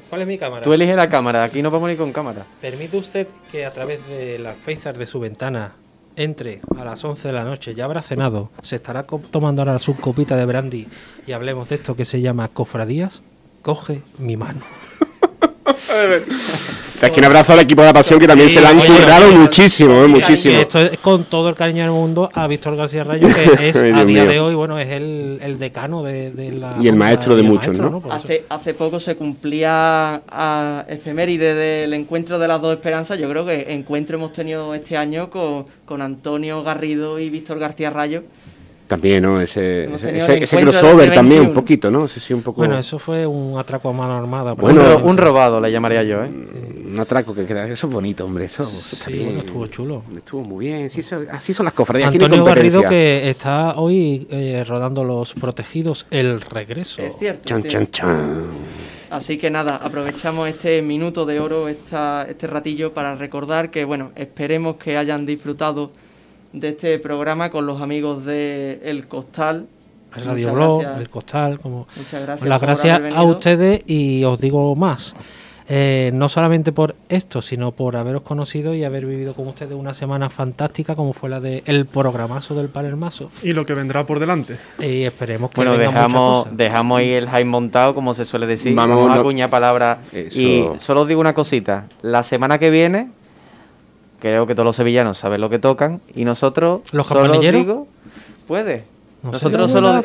[0.10, 0.64] ¿Cuál es mi cámara?
[0.64, 2.46] Tú eliges la cámara, aquí no podemos ir con cámara.
[2.62, 5.74] ¿Permite usted que a través de las faces de su ventana
[6.16, 9.96] entre a las 11 de la noche, ya habrá cenado, se estará tomando ahora su
[9.96, 10.88] copita de brandy
[11.26, 13.22] y hablemos de esto que se llama cofradías?
[13.62, 14.62] Coge mi mano.
[17.02, 20.04] Aquí un abrazo al equipo de la pasión que también se la han currado muchísimo,
[20.04, 20.60] eh, muchísimo.
[20.60, 24.06] Esto es con todo el cariño del mundo a Víctor García Rayo, que es a
[24.06, 26.76] día de hoy, bueno, es el, decano de, la.
[26.80, 28.04] Y el maestro de muchos, ¿no?
[28.10, 33.18] Hace, hace poco se cumplía a efeméride del encuentro de las dos esperanzas.
[33.18, 37.90] Yo creo que encuentro hemos tenido este año con, con Antonio Garrido y Víctor García
[37.90, 38.24] Rayo
[38.92, 39.40] también, ¿no?
[39.40, 42.10] Ese, ese, crossover también un poquito, ¿no?
[42.10, 42.58] Sí, un poco...
[42.58, 44.52] Bueno, eso fue un atraco a mano armada.
[44.52, 46.30] Bueno, un robado le llamaría yo, ¿eh?
[46.30, 47.66] Un atraco que queda...
[47.70, 50.04] Eso es bonito, hombre, eso, sí, estuvo chulo.
[50.14, 51.00] Estuvo muy bien, sí,
[51.32, 52.12] así son las cofradías.
[52.12, 57.02] Antonio Garrido que está hoy eh, rodando Los Protegidos, El Regreso.
[57.02, 57.44] Es cierto.
[57.46, 58.46] Chan, chan, chan.
[59.10, 64.12] Así que nada, aprovechamos este minuto de oro, esta, este ratillo para recordar que, bueno,
[64.18, 65.92] esperemos que hayan disfrutado
[66.54, 69.68] de este programa con los amigos de El Costal.
[70.16, 71.88] El Radio Blog, El Costal, como...
[71.96, 72.50] Muchas gracias.
[72.50, 75.16] Las gracias a ustedes y os digo más.
[75.70, 79.94] eh, no solamente por esto, sino por haberos conocido y haber vivido con ustedes una
[79.94, 83.32] semana fantástica como fue la de el programazo del Palermaso.
[83.42, 84.58] Y lo que vendrá por delante.
[84.80, 88.76] Y esperemos que Bueno, dejamos, dejamos ahí el hype montado, como se suele decir.
[88.76, 90.00] Vamos, Vamos, a no- acuñar palabras.
[90.12, 90.38] Eso.
[90.42, 91.88] Y solo os digo una cosita.
[92.02, 93.12] La semana que viene,
[94.22, 96.00] creo que todos los sevillanos saben lo que tocan.
[96.16, 97.62] Y nosotros, ¿Los campanilleros?
[97.62, 97.88] digo,
[98.48, 98.86] puede.
[99.24, 100.02] No nosotros solo,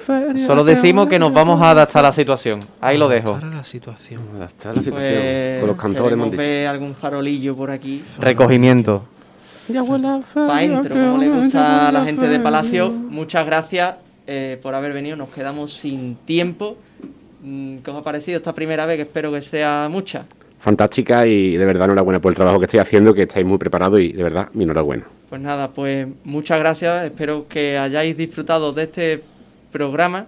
[0.47, 2.61] solo decimos que nos vamos a adaptar a la situación.
[2.81, 3.31] Ahí lo dejo.
[3.31, 4.21] Adaptar a la situación.
[4.43, 4.93] Está la situación.
[4.93, 6.39] Pues con los cantores queremos dicho.
[6.39, 8.03] ver algún farolillo por aquí.
[8.19, 9.05] Recogimiento.
[9.67, 12.91] Pa' dentro, como le gusta a la gente de Palacio.
[12.91, 13.97] Muchas gracias
[14.27, 15.17] eh, por haber venido.
[15.17, 16.77] Nos quedamos sin tiempo.
[17.43, 18.97] Mm, ¿Qué os ha parecido esta primera vez?
[18.97, 20.27] Que espero que sea mucha.
[20.67, 24.01] Fantástica y de verdad enhorabuena por el trabajo que estáis haciendo, que estáis muy preparados
[24.01, 25.05] y de verdad mi enhorabuena.
[25.29, 27.05] Pues nada, pues muchas gracias.
[27.05, 29.23] Espero que hayáis disfrutado de este
[29.71, 30.27] programa.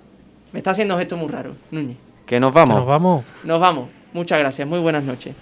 [0.53, 1.97] Me está haciendo gesto muy raro, Núñez.
[2.25, 2.77] Que nos Que vamos.
[2.77, 3.25] Nos vamos.
[3.43, 3.89] Nos vamos.
[4.13, 4.69] Muchas gracias.
[4.69, 5.35] Muy buenas noches.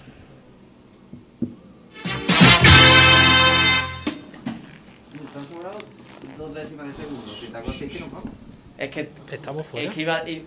[6.37, 7.33] Dos décimas de segundo.
[7.39, 8.29] Si te hago así, que nos vamos.
[8.77, 9.89] Es que, Estamos fuera.
[9.89, 10.43] es que iba, i-